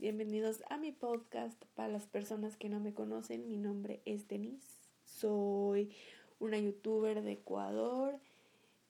Bienvenidos 0.00 0.62
a 0.70 0.78
mi 0.78 0.92
podcast. 0.92 1.62
Para 1.74 1.88
las 1.88 2.06
personas 2.06 2.56
que 2.56 2.70
no 2.70 2.80
me 2.80 2.94
conocen, 2.94 3.46
mi 3.46 3.58
nombre 3.58 4.00
es 4.06 4.28
Denise. 4.28 4.66
Soy 5.04 5.90
una 6.38 6.58
youtuber 6.58 7.20
de 7.20 7.32
Ecuador. 7.32 8.18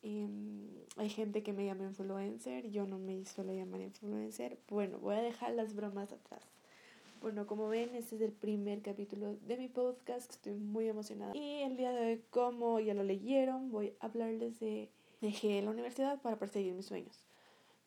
Em, 0.02 0.68
hay 0.96 1.08
gente 1.08 1.42
que 1.42 1.52
me 1.52 1.66
llama 1.66 1.82
influencer. 1.86 2.70
Yo 2.70 2.86
no 2.86 3.00
me 3.00 3.26
suelo 3.26 3.52
llamar 3.52 3.80
influencer. 3.80 4.56
Bueno, 4.68 5.00
voy 5.00 5.16
a 5.16 5.20
dejar 5.20 5.54
las 5.54 5.74
bromas 5.74 6.12
atrás. 6.12 6.44
Bueno, 7.20 7.44
como 7.44 7.68
ven, 7.68 7.92
este 7.96 8.14
es 8.14 8.22
el 8.22 8.32
primer 8.32 8.80
capítulo 8.80 9.34
de 9.34 9.56
mi 9.56 9.66
podcast. 9.66 10.30
Estoy 10.30 10.54
muy 10.54 10.86
emocionada. 10.86 11.36
Y 11.36 11.62
el 11.62 11.76
día 11.76 11.90
de 11.90 12.06
hoy, 12.06 12.22
como 12.30 12.78
ya 12.78 12.94
lo 12.94 13.02
leyeron, 13.02 13.72
voy 13.72 13.94
a 13.98 14.06
hablarles 14.06 14.60
de 14.60 14.90
dejé 15.20 15.60
la 15.60 15.70
universidad 15.70 16.22
para 16.22 16.38
perseguir 16.38 16.74
mis 16.74 16.86
sueños. 16.86 17.24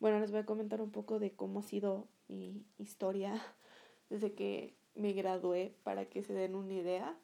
Bueno, 0.01 0.19
les 0.19 0.31
voy 0.31 0.41
a 0.41 0.45
comentar 0.45 0.81
un 0.81 0.91
poco 0.91 1.19
de 1.19 1.31
cómo 1.31 1.61
ha 1.61 1.63
sido 1.63 2.09
mi 2.27 2.65
historia 2.77 3.41
desde 4.09 4.33
que 4.33 4.75
me 4.95 5.13
gradué 5.13 5.75
para 5.83 6.05
que 6.05 6.23
se 6.23 6.33
den 6.33 6.55
una 6.55 6.73
idea 6.73 7.17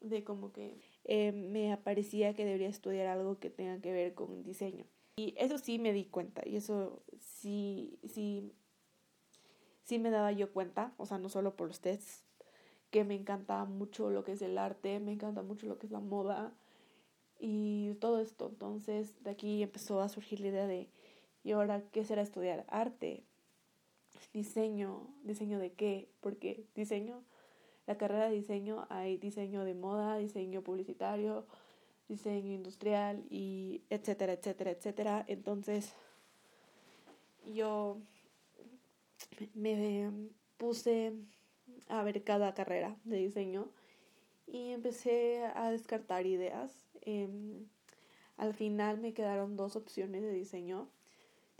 de 0.00 0.24
cómo 0.24 0.52
que 0.52 0.78
eh, 1.04 1.32
me 1.32 1.72
aparecía 1.72 2.34
que 2.34 2.44
debería 2.44 2.68
estudiar 2.68 3.06
algo 3.06 3.38
que 3.38 3.50
tenga 3.50 3.80
que 3.80 3.92
ver 3.92 4.14
con 4.14 4.42
diseño. 4.42 4.84
Y 5.16 5.34
eso 5.38 5.58
sí 5.58 5.78
me 5.78 5.92
di 5.92 6.04
cuenta 6.04 6.42
y 6.46 6.56
eso 6.56 7.02
sí, 7.20 7.98
sí, 8.06 8.52
sí 9.82 9.98
me 9.98 10.10
daba 10.10 10.32
yo 10.32 10.52
cuenta, 10.52 10.92
o 10.98 11.06
sea, 11.06 11.18
no 11.18 11.30
solo 11.30 11.56
por 11.56 11.68
los 11.68 11.80
tests, 11.80 12.24
que 12.90 13.04
me 13.04 13.14
encanta 13.14 13.64
mucho 13.64 14.10
lo 14.10 14.24
que 14.24 14.32
es 14.32 14.42
el 14.42 14.58
arte, 14.58 15.00
me 15.00 15.12
encanta 15.12 15.42
mucho 15.42 15.66
lo 15.66 15.78
que 15.78 15.86
es 15.86 15.92
la 15.92 16.00
moda 16.00 16.52
y 17.38 17.94
todo 17.94 18.20
esto. 18.20 18.48
Entonces 18.48 19.22
de 19.24 19.30
aquí 19.30 19.62
empezó 19.62 20.00
a 20.00 20.08
surgir 20.08 20.40
la 20.40 20.48
idea 20.48 20.66
de, 20.66 20.90
¿y 21.42 21.52
ahora 21.52 21.82
qué 21.92 22.04
será 22.04 22.22
estudiar? 22.22 22.66
Arte, 22.68 23.24
diseño, 24.32 25.06
diseño 25.24 25.58
de 25.58 25.72
qué, 25.72 26.08
porque 26.20 26.64
diseño, 26.74 27.22
la 27.86 27.96
carrera 27.96 28.28
de 28.28 28.34
diseño 28.34 28.86
hay 28.90 29.16
diseño 29.16 29.64
de 29.64 29.74
moda, 29.74 30.18
diseño 30.18 30.62
publicitario, 30.62 31.46
diseño 32.08 32.52
industrial 32.52 33.24
y 33.30 33.82
etcétera, 33.90 34.32
etcétera, 34.32 34.70
etcétera. 34.72 35.24
Entonces 35.28 35.94
yo 37.44 37.98
me 39.54 40.10
puse 40.56 41.12
a 41.88 42.02
ver 42.02 42.24
cada 42.24 42.54
carrera 42.54 42.96
de 43.04 43.18
diseño 43.18 43.68
y 44.46 44.72
empecé 44.72 45.44
a 45.54 45.70
descartar 45.70 46.26
ideas. 46.26 46.70
Em, 47.02 47.66
al 48.36 48.54
final 48.54 48.98
me 48.98 49.12
quedaron 49.12 49.56
dos 49.56 49.76
opciones 49.76 50.22
de 50.22 50.32
diseño 50.32 50.88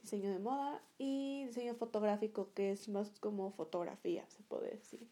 diseño 0.07 0.31
de 0.31 0.39
moda 0.39 0.81
y 0.99 1.47
diseño 1.47 1.75
fotográfico, 1.75 2.53
que 2.55 2.71
es 2.71 2.89
más 2.89 3.11
como 3.19 3.51
fotografía, 3.51 4.25
se 4.29 4.43
puede 4.45 4.71
decir. 4.71 5.05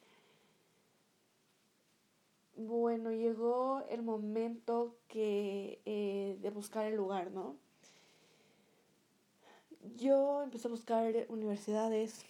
Bueno, 2.56 3.10
llegó 3.10 3.82
el 3.90 4.02
momento 4.02 4.96
que, 5.08 5.80
eh, 5.84 6.38
de 6.40 6.50
buscar 6.50 6.86
el 6.86 6.94
lugar, 6.94 7.32
¿no? 7.32 7.56
Yo 9.96 10.44
empecé 10.44 10.68
a 10.68 10.70
buscar 10.70 11.12
universidades. 11.28 12.24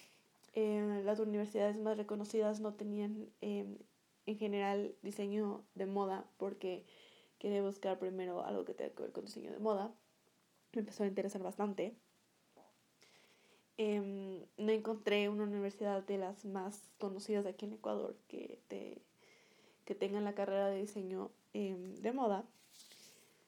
Eh, 0.55 1.01
las 1.05 1.19
universidades 1.19 1.77
más 1.77 1.97
reconocidas 1.97 2.59
no 2.61 2.73
tenían 2.73 3.29
em, 3.41 3.77
en 4.25 4.37
general 4.39 4.95
diseño 5.03 5.63
de 5.75 5.85
moda 5.85 6.25
porque 6.37 6.85
quería 7.37 7.61
buscar 7.61 7.99
primero 7.99 8.43
algo 8.43 8.65
que 8.65 8.73
tenga 8.73 8.91
que 8.95 9.03
ver 9.03 9.11
con 9.11 9.25
diseño 9.25 9.51
de 9.51 9.59
moda. 9.59 9.93
Me 10.73 10.79
empezó 10.79 11.03
a 11.03 11.07
interesar 11.07 11.43
bastante. 11.43 11.95
Em, 13.77 14.45
no 14.57 14.71
encontré 14.71 15.27
una 15.27 15.43
universidad 15.43 16.01
de 16.03 16.17
las 16.17 16.45
más 16.45 16.81
conocidas 16.97 17.45
aquí 17.45 17.65
en 17.65 17.73
Ecuador 17.73 18.15
que, 18.29 18.59
te, 18.69 19.01
que 19.83 19.95
tengan 19.95 20.23
la 20.23 20.33
carrera 20.33 20.69
de 20.69 20.79
diseño 20.79 21.29
em, 21.53 21.95
de 21.95 22.13
moda. 22.13 22.45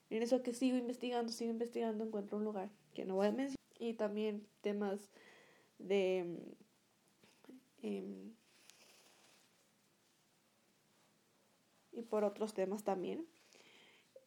En 0.09 0.22
eso 0.24 0.44
que 0.44 0.53
sigo 0.53 0.78
investigando, 0.78 1.31
sigo 1.31 1.51
investigando, 1.51 2.03
encuentro 2.03 2.38
un 2.38 2.44
lugar 2.44 2.69
que 2.94 3.06
no 3.06 3.16
voy 3.16 3.28
a 3.28 3.31
mencionar. 3.31 3.57
Y 3.79 3.94
también 3.94 4.46
temas 4.62 5.09
de... 5.79 6.38
Em, 7.81 8.34
y 11.94 12.01
por 12.03 12.24
otros 12.25 12.53
temas 12.53 12.84
también. 12.84 13.25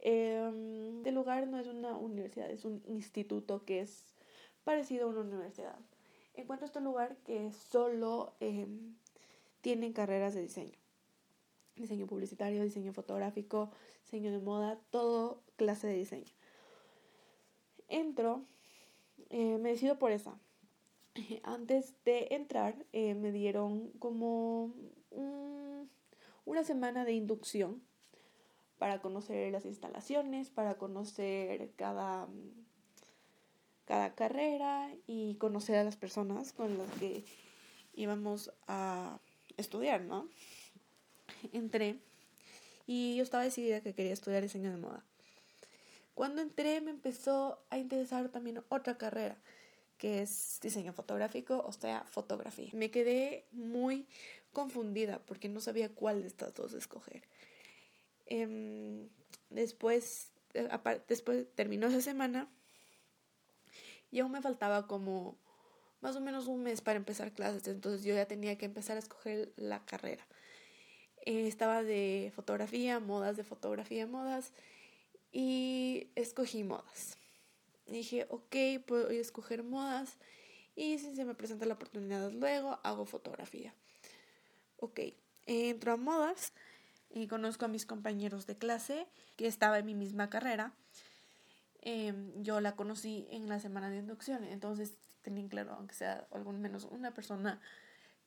el 0.00 1.14
lugar 1.14 1.46
no 1.46 1.58
es 1.58 1.66
una 1.66 1.94
universidad, 1.96 2.50
es 2.50 2.64
un 2.64 2.82
instituto 2.86 3.64
que 3.64 3.80
es 3.80 4.14
parecido 4.64 5.06
a 5.06 5.10
una 5.10 5.20
universidad. 5.20 5.78
Encuentro 6.34 6.66
este 6.66 6.80
lugar 6.80 7.16
que 7.24 7.52
solo 7.52 8.32
eh, 8.40 8.66
tienen 9.60 9.92
carreras 9.92 10.34
de 10.34 10.42
diseño. 10.42 10.78
Diseño 11.76 12.06
publicitario, 12.06 12.62
diseño 12.62 12.92
fotográfico, 12.92 13.70
diseño 14.04 14.32
de 14.32 14.38
moda, 14.38 14.78
todo 14.90 15.42
clase 15.56 15.86
de 15.86 15.94
diseño. 15.94 16.32
Entro, 17.88 18.44
eh, 19.30 19.58
me 19.58 19.70
decido 19.70 19.98
por 19.98 20.12
esa. 20.12 20.38
Antes 21.42 21.94
de 22.04 22.28
entrar 22.30 22.74
eh, 22.92 23.14
me 23.14 23.32
dieron 23.32 23.90
como 23.98 24.72
una 26.44 26.64
semana 26.64 27.04
de 27.04 27.12
inducción 27.12 27.82
para 28.78 29.02
conocer 29.02 29.52
las 29.52 29.66
instalaciones, 29.66 30.48
para 30.50 30.78
conocer 30.78 31.70
cada 31.76 32.28
cada 33.90 34.14
carrera 34.14 34.88
y 35.08 35.34
conocer 35.34 35.74
a 35.74 35.82
las 35.82 35.96
personas 35.96 36.52
con 36.52 36.78
las 36.78 36.88
que 37.00 37.24
íbamos 37.92 38.52
a 38.68 39.18
estudiar, 39.56 40.02
¿no? 40.02 40.28
Entré 41.52 41.98
y 42.86 43.16
yo 43.16 43.24
estaba 43.24 43.42
decidida 43.42 43.80
que 43.80 43.92
quería 43.92 44.12
estudiar 44.12 44.44
diseño 44.44 44.70
de 44.70 44.76
moda. 44.76 45.04
Cuando 46.14 46.40
entré 46.40 46.80
me 46.80 46.92
empezó 46.92 47.64
a 47.68 47.78
interesar 47.78 48.28
también 48.28 48.62
otra 48.68 48.96
carrera, 48.96 49.36
que 49.98 50.22
es 50.22 50.60
diseño 50.62 50.92
fotográfico, 50.92 51.60
o 51.66 51.72
sea, 51.72 52.04
fotografía. 52.04 52.70
Me 52.72 52.92
quedé 52.92 53.44
muy 53.50 54.06
confundida 54.52 55.18
porque 55.26 55.48
no 55.48 55.60
sabía 55.60 55.88
cuál 55.88 56.22
de 56.22 56.28
estas 56.28 56.54
dos 56.54 56.74
escoger. 56.74 57.24
Em, 58.26 59.08
después, 59.48 60.30
eh, 60.54 60.68
después 61.08 61.44
terminó 61.56 61.88
esa 61.88 62.00
semana 62.00 62.48
y 64.10 64.20
aún 64.20 64.32
me 64.32 64.42
faltaba 64.42 64.86
como 64.86 65.36
más 66.00 66.16
o 66.16 66.20
menos 66.20 66.46
un 66.46 66.62
mes 66.62 66.80
para 66.80 66.96
empezar 66.96 67.32
clases, 67.32 67.66
entonces 67.68 68.04
yo 68.04 68.14
ya 68.14 68.26
tenía 68.26 68.56
que 68.56 68.66
empezar 68.66 68.96
a 68.96 69.00
escoger 69.00 69.52
la 69.56 69.84
carrera. 69.84 70.26
Eh, 71.26 71.46
estaba 71.46 71.82
de 71.82 72.32
fotografía, 72.34 72.98
modas, 73.00 73.36
de 73.36 73.44
fotografía, 73.44 74.06
modas, 74.06 74.52
y 75.32 76.08
escogí 76.16 76.64
modas. 76.64 77.16
dije, 77.86 78.26
ok, 78.30 78.56
puedo 78.86 79.10
escoger 79.10 79.62
modas, 79.62 80.16
y 80.74 80.98
si 80.98 81.14
se 81.14 81.24
me 81.24 81.34
presenta 81.34 81.66
la 81.66 81.74
oportunidad 81.74 82.30
luego, 82.32 82.78
hago 82.82 83.04
fotografía. 83.04 83.74
Ok, 84.78 85.00
entro 85.46 85.92
a 85.92 85.96
modas 85.96 86.52
y 87.10 87.26
conozco 87.26 87.66
a 87.66 87.68
mis 87.68 87.84
compañeros 87.84 88.46
de 88.46 88.56
clase 88.56 89.06
que 89.36 89.46
estaba 89.46 89.78
en 89.78 89.86
mi 89.86 89.94
misma 89.94 90.30
carrera 90.30 90.72
Em, 91.82 92.42
yo 92.42 92.60
la 92.60 92.76
conocí 92.76 93.26
en 93.30 93.48
la 93.48 93.58
semana 93.58 93.88
de 93.88 93.98
inducción, 93.98 94.44
entonces 94.44 94.96
tenía 95.22 95.48
claro, 95.48 95.72
aunque 95.72 95.94
sea 95.94 96.26
algún 96.30 96.60
menos 96.60 96.84
una 96.84 97.12
persona 97.14 97.60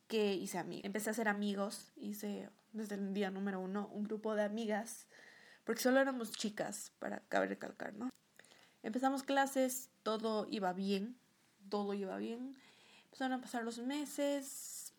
que 0.08 0.34
hice 0.34 0.58
amigos. 0.58 0.86
Empecé 0.86 1.10
a 1.10 1.12
hacer 1.12 1.28
amigos, 1.28 1.92
hice 1.96 2.50
desde 2.72 2.96
el 2.96 3.14
día 3.14 3.30
número 3.30 3.60
uno 3.60 3.90
un 3.94 4.06
grupo 4.06 4.36
de 4.36 4.44
amigas, 4.44 5.08
porque 5.66 5.82
solo 5.82 6.00
éramos 6.00 6.32
chicas, 6.32 6.92
para 7.00 7.20
caber 7.30 7.50
recalcar, 7.50 7.94
¿no? 7.94 8.10
Empezamos 8.82 9.24
clases, 9.24 9.90
todo 10.02 10.48
iba 10.50 10.74
bien, 10.74 11.16
todo 11.70 11.94
iba 11.94 12.18
bien. 12.18 12.58
Empezaron 13.06 13.34
a 13.34 13.42
pasar 13.42 13.64
los 13.64 13.78
meses, 13.78 14.94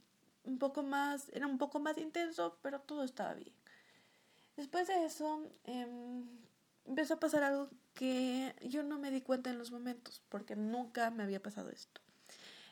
un 0.44 0.58
poco 0.58 0.82
más, 0.82 1.28
era 1.32 1.46
un 1.46 1.58
poco 1.58 1.80
más 1.80 1.98
intenso, 1.98 2.58
pero 2.62 2.80
todo 2.80 3.02
estaba 3.02 3.34
bien. 3.34 3.52
Después 4.56 4.86
de 4.86 5.04
eso, 5.04 5.42
eh, 5.64 5.86
empezó 6.86 7.14
a 7.14 7.20
pasar 7.20 7.42
algo 7.42 7.68
que 7.94 8.54
yo 8.62 8.82
no 8.82 8.98
me 8.98 9.10
di 9.10 9.20
cuenta 9.20 9.50
en 9.50 9.58
los 9.58 9.70
momentos, 9.70 10.22
porque 10.28 10.56
nunca 10.56 11.10
me 11.10 11.22
había 11.22 11.42
pasado 11.42 11.70
esto. 11.70 12.00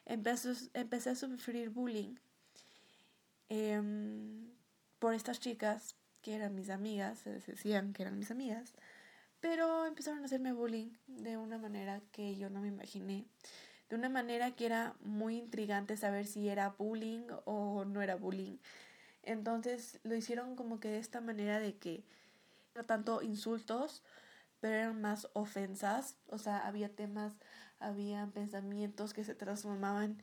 Empecé, 0.04 1.10
a 1.10 1.14
sufrir 1.14 1.70
bullying 1.70 2.16
em, 3.48 4.50
por 4.98 5.14
estas 5.14 5.38
chicas 5.38 5.94
que 6.22 6.34
eran 6.34 6.54
mis 6.54 6.70
amigas, 6.70 7.20
se 7.20 7.30
decían 7.30 7.92
que 7.92 8.02
eran 8.02 8.18
mis 8.18 8.30
amigas, 8.30 8.74
pero 9.40 9.86
empezaron 9.86 10.22
a 10.22 10.26
hacerme 10.26 10.52
bullying 10.52 10.90
de 11.06 11.36
una 11.36 11.58
manera 11.58 12.00
que 12.12 12.36
yo 12.36 12.50
no 12.50 12.60
me 12.60 12.68
imaginé, 12.68 13.24
de 13.88 13.96
una 13.96 14.08
manera 14.08 14.52
que 14.52 14.66
era 14.66 14.94
muy 15.00 15.36
intrigante 15.36 15.96
saber 15.96 16.26
si 16.26 16.48
era 16.48 16.70
bullying 16.70 17.26
o 17.44 17.84
no 17.84 18.02
era 18.02 18.16
bullying. 18.16 18.56
Entonces 19.22 20.00
lo 20.02 20.16
hicieron 20.16 20.56
como 20.56 20.80
que 20.80 20.88
de 20.88 20.98
esta 20.98 21.20
manera 21.20 21.60
de 21.60 21.76
que 21.76 22.04
no 22.74 22.84
tanto 22.84 23.22
insultos, 23.22 24.02
pero 24.62 24.76
eran 24.76 25.00
más 25.00 25.28
ofensas, 25.32 26.14
o 26.28 26.38
sea, 26.38 26.64
había 26.68 26.88
temas, 26.88 27.32
había 27.80 28.28
pensamientos 28.28 29.12
que 29.12 29.24
se 29.24 29.34
transformaban 29.34 30.22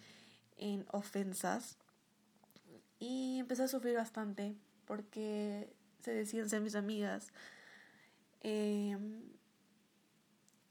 en 0.55 0.85
ofensas. 0.93 1.77
Y 2.99 3.39
empecé 3.39 3.63
a 3.63 3.67
sufrir 3.67 3.97
bastante 3.97 4.55
porque 4.85 5.75
se 5.99 6.13
decían 6.13 6.49
ser 6.49 6.61
mis 6.61 6.75
amigas. 6.75 7.33
Em, 8.39 9.23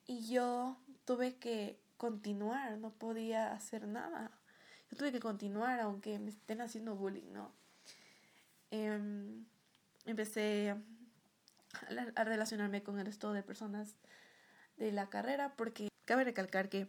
y 0.06 0.26
yo 0.30 0.78
tuve 1.04 1.36
que 1.36 1.78
continuar, 1.98 2.78
no 2.78 2.94
podía 2.94 3.52
hacer 3.52 3.86
nada. 3.86 4.30
Yo 4.90 4.96
tuve 4.96 5.12
que 5.12 5.20
continuar 5.20 5.78
aunque 5.80 6.18
me 6.18 6.30
estén 6.30 6.62
haciendo 6.62 6.96
bullying, 6.96 7.32
¿no? 7.34 7.52
Em, 8.70 9.44
empecé 10.06 10.74
a, 12.14 12.24
relacionarme 12.24 12.82
con 12.82 12.98
el 12.98 13.06
resto 13.06 13.32
de 13.32 13.42
personas 13.42 13.96
de 14.76 14.92
la 14.92 15.08
carrera 15.08 15.54
porque 15.56 15.88
cabe 16.04 16.24
recalcar 16.24 16.68
que 16.68 16.88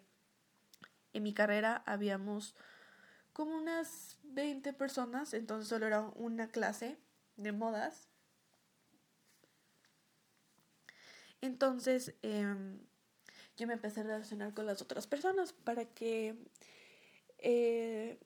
en 1.13 1.23
mi 1.23 1.33
carrera 1.33 1.83
habíamos 1.85 2.55
como 3.33 3.55
unas 3.57 4.17
20 4.23 4.73
personas, 4.73 5.33
entonces 5.33 5.69
solo 5.69 5.87
era 5.87 6.01
una 6.01 6.49
clase 6.49 6.97
de 7.37 7.51
modas. 7.51 8.07
Entonces 11.41 12.15
em, 12.21 12.79
yo 13.57 13.67
me 13.67 13.73
empecé 13.73 14.01
a 14.01 14.03
relacionar 14.03 14.53
con 14.53 14.65
las 14.65 14.81
otras 14.81 15.07
personas 15.07 15.53
para 15.53 15.85
que 15.85 16.35
eh, 17.37 18.19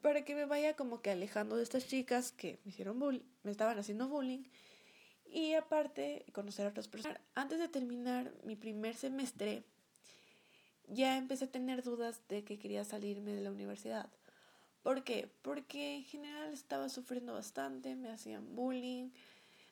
para 0.00 0.24
que 0.24 0.34
me 0.34 0.46
vaya 0.46 0.76
como 0.76 1.02
que 1.02 1.10
alejando 1.10 1.56
de 1.56 1.62
estas 1.62 1.86
chicas 1.86 2.32
que 2.32 2.60
me 2.64 2.70
hicieron 2.70 2.98
bullying, 2.98 3.24
me 3.42 3.50
estaban 3.50 3.78
haciendo 3.78 4.08
bullying 4.08 4.44
y 5.30 5.54
aparte 5.54 6.24
conocer 6.32 6.66
a 6.66 6.70
otras 6.70 6.88
personas. 6.88 7.20
Antes 7.34 7.58
de 7.58 7.68
terminar 7.68 8.32
mi 8.44 8.56
primer 8.56 8.94
semestre 8.94 9.62
ya 10.88 11.18
empecé 11.18 11.44
a 11.44 11.50
tener 11.50 11.82
dudas 11.82 12.20
de 12.28 12.44
que 12.44 12.58
quería 12.58 12.84
salirme 12.84 13.32
de 13.32 13.42
la 13.42 13.50
universidad. 13.50 14.08
¿Por 14.82 15.04
qué? 15.04 15.28
Porque 15.42 15.96
en 15.96 16.04
general 16.04 16.52
estaba 16.52 16.88
sufriendo 16.88 17.34
bastante, 17.34 17.94
me 17.94 18.10
hacían 18.10 18.54
bullying, 18.56 19.10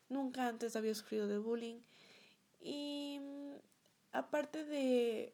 nunca 0.09 0.47
antes 0.47 0.77
había 0.77 0.95
sufrido 0.95 1.27
de 1.27 1.39
bullying 1.39 1.81
y 2.61 3.19
mm, 3.21 3.55
aparte 4.13 4.65
de 4.65 5.33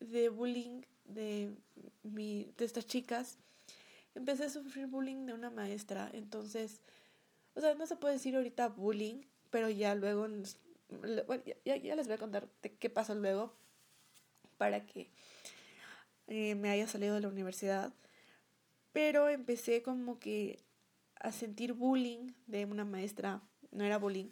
de 0.00 0.28
bullying 0.28 0.82
de 1.04 1.52
mi 2.02 2.52
de 2.56 2.64
estas 2.64 2.86
chicas 2.86 3.38
empecé 4.14 4.44
a 4.44 4.50
sufrir 4.50 4.86
bullying 4.86 5.26
de 5.26 5.34
una 5.34 5.50
maestra 5.50 6.08
entonces 6.12 6.80
o 7.54 7.60
sea 7.60 7.74
no 7.74 7.86
se 7.86 7.96
puede 7.96 8.14
decir 8.14 8.36
ahorita 8.36 8.68
bullying 8.68 9.22
pero 9.50 9.68
ya 9.68 9.94
luego 9.94 10.26
bueno, 11.26 11.42
ya, 11.64 11.76
ya, 11.76 11.96
les 11.96 12.06
voy 12.06 12.14
a 12.14 12.18
contar 12.18 12.48
de 12.62 12.72
qué 12.72 12.90
pasó 12.90 13.14
luego 13.14 13.54
para 14.58 14.86
que 14.86 15.10
eh, 16.26 16.54
me 16.54 16.70
haya 16.70 16.86
salido 16.86 17.14
de 17.14 17.20
la 17.20 17.28
universidad. 17.28 17.92
Pero 18.92 19.28
empecé 19.28 19.82
como 19.82 20.18
que 20.18 20.58
a 21.16 21.32
sentir 21.32 21.74
bullying 21.74 22.32
de 22.46 22.64
una 22.64 22.84
maestra, 22.84 23.40
no 23.70 23.84
era 23.84 23.98
bullying, 23.98 24.30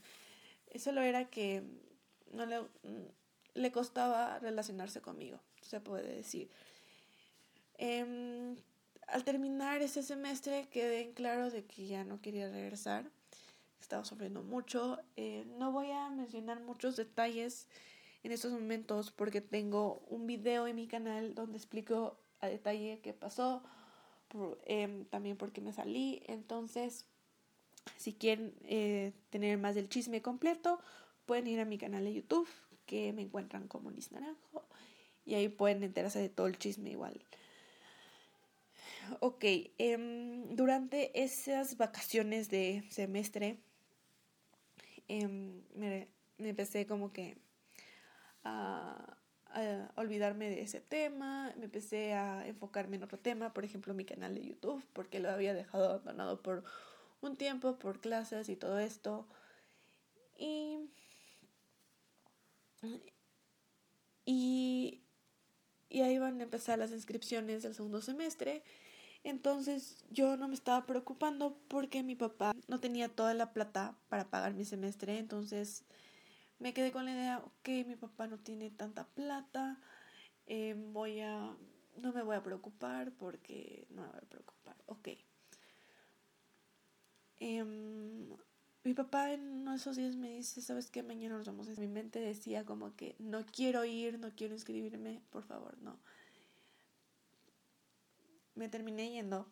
solo 0.76 1.00
era 1.00 1.31
que 1.31 1.62
no 2.32 2.44
le, 2.44 2.61
le 3.55 3.73
costaba 3.73 4.38
relacionarse 4.41 5.00
conmigo, 5.00 5.41
se 5.62 5.81
puede 5.81 6.12
decir. 6.17 6.50
Em, 7.75 8.56
al 9.09 9.25
terminar 9.25 9.83
ese 9.83 10.03
semestre 10.03 10.69
quedé 10.71 11.03
en 11.03 11.13
claro 11.13 11.51
de 11.51 11.65
que 11.65 11.87
ya 11.87 12.05
no 12.05 12.21
quería 12.21 12.51
regresar, 12.51 13.11
estaba 13.81 14.05
sufriendo 14.05 14.43
mucho. 14.43 14.99
Eh, 15.17 15.45
no 15.59 15.73
voy 15.73 15.91
a 15.91 16.09
mencionar 16.11 16.61
muchos 16.61 16.97
detalles 16.97 17.67
en 18.23 18.33
estos 18.33 18.53
momentos 18.53 19.11
porque 19.11 19.41
tengo 19.41 20.03
un 20.09 20.27
video 20.27 20.67
en 20.67 20.77
mi 20.77 20.87
canal 20.87 21.35
donde 21.35 21.59
explico 21.59 22.19
a 22.41 22.49
detalle 22.49 23.01
qué 23.03 23.13
pasó, 23.13 23.63
Em, 24.67 25.05
también 25.07 25.37
porque 25.37 25.61
me 25.61 25.73
salí. 25.73 26.23
Entonces, 26.27 27.07
si 27.97 28.13
quieren 28.13 28.55
eh, 28.65 29.13
tener 29.31 29.59
más 29.59 29.75
del 29.75 29.89
chisme 29.89 30.23
completo, 30.23 30.81
pueden 31.27 31.47
ir 31.47 31.61
a 31.61 31.65
mi 31.65 31.79
canal 31.79 32.05
de 32.05 32.15
YouTube, 32.15 32.49
que 32.87 33.13
me 33.13 33.23
encuentran 33.23 33.69
como 33.69 33.91
Liz 33.91 34.13
Naranjo, 34.13 34.65
y 35.25 35.35
ahí 35.35 35.49
pueden 35.49 35.83
enterarse 35.83 36.19
de 36.19 36.29
todo 36.29 36.47
el 36.47 36.59
chisme 36.59 36.91
igual. 36.91 37.21
Ok, 39.21 39.45
em, 39.79 40.55
durante 40.55 41.23
esas 41.23 41.77
vacaciones 41.77 42.49
de 42.51 42.85
semestre, 42.91 43.59
em, 45.09 45.63
me, 45.75 46.09
empecé 46.39 46.87
como 46.87 47.13
que 47.13 47.37
a 48.45 49.19
olvidarme 49.97 50.51
de 50.51 50.63
ese 50.63 50.81
tema, 50.81 51.53
me 51.57 51.65
empecé 51.65 52.13
a 52.15 52.47
enfocarme 52.47 52.97
en 52.97 53.03
otro 53.03 53.19
tema, 53.19 53.53
por 53.55 53.65
ejemplo 53.65 53.95
mi 53.95 54.05
canal 54.05 54.35
de 54.35 54.45
YouTube, 54.45 54.83
porque 54.93 55.21
lo 55.21 55.31
había 55.31 55.55
dejado 55.55 55.87
abandonado 55.87 56.43
por 56.43 56.65
un 57.21 57.37
tiempo, 57.37 57.79
por 57.79 58.01
clases 58.01 58.49
y 58.49 58.57
todo 58.57 58.79
esto. 58.79 59.27
Y, 60.37 60.91
y 64.25 66.01
ahí 66.01 66.19
van 66.19 66.41
a 66.41 66.45
empezar 66.45 66.79
las 66.79 66.93
inscripciones 66.93 67.63
del 67.63 67.75
segundo 67.75 68.01
semestre. 68.01 68.63
Entonces 69.29 70.05
yo 70.11 70.37
no 70.37 70.49
me 70.49 70.55
estaba 70.55 70.87
preocupando 70.87 71.59
porque 71.69 72.03
mi 72.03 72.15
papá 72.15 72.55
no 72.67 72.81
tenía 72.81 73.09
toda 73.09 73.35
la 73.35 73.53
plata 73.53 73.95
para 74.09 74.31
pagar 74.31 74.55
mi 74.55 74.65
semestre, 74.65 75.19
entonces 75.19 75.85
me 76.59 76.73
quedé 76.73 76.93
con 76.93 77.05
la 77.05 77.13
idea, 77.13 77.39
ok, 77.39 77.69
mi 77.87 77.97
papá 77.97 78.27
no 78.27 78.39
tiene 78.39 78.71
tanta 78.71 79.07
plata, 79.07 79.79
eh, 80.47 80.75
voy 80.93 81.21
a, 81.21 81.55
no 81.97 82.13
me 82.13 82.23
voy 82.23 82.37
a 82.37 82.43
preocupar 82.43 83.13
porque 83.13 83.87
no 83.91 84.03
me 84.03 84.09
voy 84.09 84.19
a 84.19 84.29
preocupar, 84.29 84.77
ok. 84.87 85.09
Em, 87.41 88.29
mi 88.83 88.95
papá 88.95 89.33
en 89.33 89.43
uno 89.43 89.73
de 89.73 89.77
esos 89.77 89.97
días 89.97 90.17
me 90.17 90.31
dice, 90.31 90.63
¿sabes 90.63 90.91
qué? 90.91 91.03
Mañana 91.03 91.37
nos 91.37 91.47
vamos. 91.47 91.69
Mi 91.79 91.87
mente 91.87 92.19
decía 92.19 92.65
como 92.65 92.97
que 92.97 93.15
no 93.19 93.45
quiero 93.45 93.85
ir, 93.85 94.19
no 94.19 94.31
quiero 94.35 94.55
inscribirme, 94.55 95.21
por 95.31 95.45
favor, 95.45 95.77
no. 95.83 95.99
Me 98.59 98.69
terminé 98.69 99.13
yendo. 99.13 99.49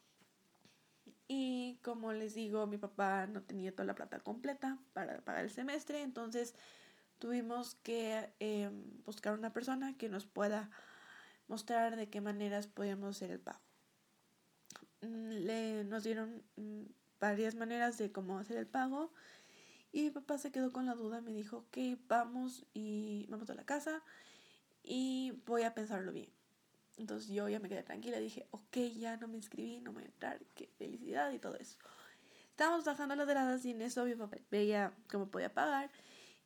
Y 1.29 1.79
como 1.83 2.13
les 2.13 2.35
digo, 2.35 2.67
mi 2.67 2.77
papá 2.77 3.29
no 3.29 3.43
tenía 3.43 3.71
toda 3.71 3.85
la 3.85 3.95
plata 3.95 4.19
completa 4.19 4.79
para 4.93 5.21
pagar 5.21 5.45
el 5.45 5.51
semestre, 5.51 6.03
entonces 6.03 6.55
tuvimos 7.19 7.77
que 7.77 8.29
em, 8.41 9.03
buscar 9.05 9.35
una 9.35 9.53
persona 9.53 9.97
que 9.97 10.09
nos 10.09 10.27
pueda 10.27 10.71
mostrar 11.47 11.95
de 11.95 12.09
qué 12.09 12.21
maneras 12.21 12.67
podíamos 12.67 13.17
hacer 13.17 13.31
el 13.31 13.41
pago. 13.41 13.61
Mm, 15.03 15.31
le, 15.47 15.85
nos 15.85 16.03
dieron 16.03 16.43
mm, 16.57 16.83
varias 17.21 17.55
maneras 17.55 17.99
de 17.99 18.11
cómo 18.11 18.39
hacer 18.39 18.57
el 18.57 18.67
pago 18.67 19.13
y 19.93 20.03
mi 20.03 20.11
papá 20.11 20.37
se 20.39 20.51
quedó 20.51 20.73
con 20.73 20.85
la 20.85 20.95
duda, 20.95 21.21
me 21.21 21.33
dijo 21.33 21.65
que 21.71 21.97
vamos 22.09 22.67
y 22.75 23.27
vamos 23.29 23.51
a 23.51 23.55
la 23.55 23.65
casa 23.65 24.03
y 24.83 25.33
voy 25.47 25.63
a 25.63 25.75
pensarlo 25.75 26.13
bien. 26.13 26.31
Entonces 26.97 27.29
yo 27.29 27.49
ya 27.49 27.61
me 27.61 27.69
quedé 27.69 27.83
tranquila, 27.83 28.19
dije, 28.19 28.47
ok, 28.51 28.77
ya 28.97 29.17
no 29.17 29.29
me 29.29 29.37
inscribí, 29.37 29.81
no 29.81 29.93
me 29.93 30.01
voy 30.01 30.05
a 30.05 30.07
entrar, 30.07 30.41
qué 30.55 30.69
felicidad 30.79 31.31
y 31.33 31.39
todo 31.39 31.57
eso. 31.57 31.77
Estábamos 32.51 32.85
bajando 32.85 33.15
las 33.17 33.29
gradas 33.29 33.65
y 33.67 33.73
en 33.73 33.83
eso 33.83 34.05
mi 34.07 34.15
papá 34.15 34.39
veía 34.51 34.95
cómo 35.11 35.31
podía 35.31 35.53
pagar 35.53 35.91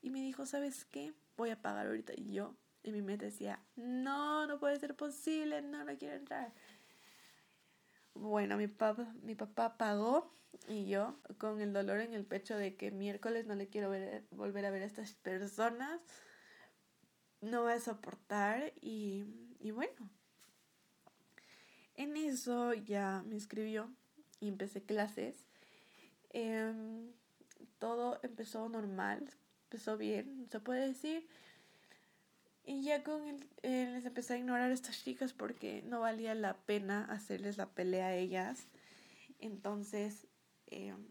y 0.03 0.11
me 0.11 0.21
dijo, 0.21 0.45
¿sabes 0.47 0.85
qué? 0.85 1.15
Voy 1.37 1.51
a 1.51 1.63
pagar 1.63 1.87
ahorita. 1.87 2.15
Y 2.17 2.33
yo 2.33 2.57
en 2.83 2.95
mi 2.95 3.03
mente 3.03 3.27
decía, 3.27 3.61
no, 3.77 4.47
no 4.47 4.59
puede 4.59 4.79
ser 4.81 4.97
posible, 4.97 5.63
no, 5.63 5.85
no 5.85 5.97
quiero 5.97 6.17
entrar. 6.17 6.53
Bueno, 8.15 8.57
mi 8.57 8.67
papá, 8.67 9.15
mi 9.23 9.37
papá 9.37 9.79
pagó 9.79 10.35
y 10.67 10.87
yo 10.87 11.21
con 11.39 11.61
el 11.61 11.73
dolor 11.73 12.01
en 12.01 12.13
el 12.13 12.25
pecho 12.27 12.57
de 12.57 12.77
que 12.77 12.91
miércoles 12.91 13.47
no 13.47 13.55
le 13.55 13.69
quiero 13.69 13.89
ver, 13.91 14.27
volver 14.31 14.67
a 14.67 14.71
ver 14.71 14.83
a 14.83 14.87
estas 14.87 15.15
personas, 15.15 16.01
no 17.41 17.63
voy 17.63 17.73
a 17.73 17.81
soportar 17.81 18.73
y, 18.81 19.25
y 19.61 19.71
bueno. 19.71 20.11
En 22.01 22.17
eso 22.17 22.73
ya 22.73 23.23
me 23.27 23.35
inscribió 23.35 23.93
y 24.41 24.49
empecé 24.49 24.83
clases. 24.83 25.37
Em, 26.31 27.13
todo 27.79 28.19
empezó 28.23 28.71
normal, 28.71 29.29
empezó 29.65 29.99
bien, 29.99 30.49
se 30.51 30.61
puede 30.61 30.87
decir. 30.87 31.29
Y 32.65 32.83
ya 32.85 33.03
con 33.03 33.27
el, 33.29 33.47
eh, 33.63 33.91
les 33.93 34.07
empecé 34.07 34.33
a 34.33 34.39
ignorar 34.39 34.71
a 34.71 34.73
estas 34.73 35.05
chicas 35.05 35.35
porque 35.35 35.83
no 35.83 36.01
valía 36.01 36.35
la 36.35 36.57
pena 36.57 37.05
hacerles 37.05 37.59
la 37.59 37.69
pelea 37.69 38.07
a 38.07 38.15
ellas. 38.15 38.67
Entonces, 39.39 40.27
em, 40.69 41.07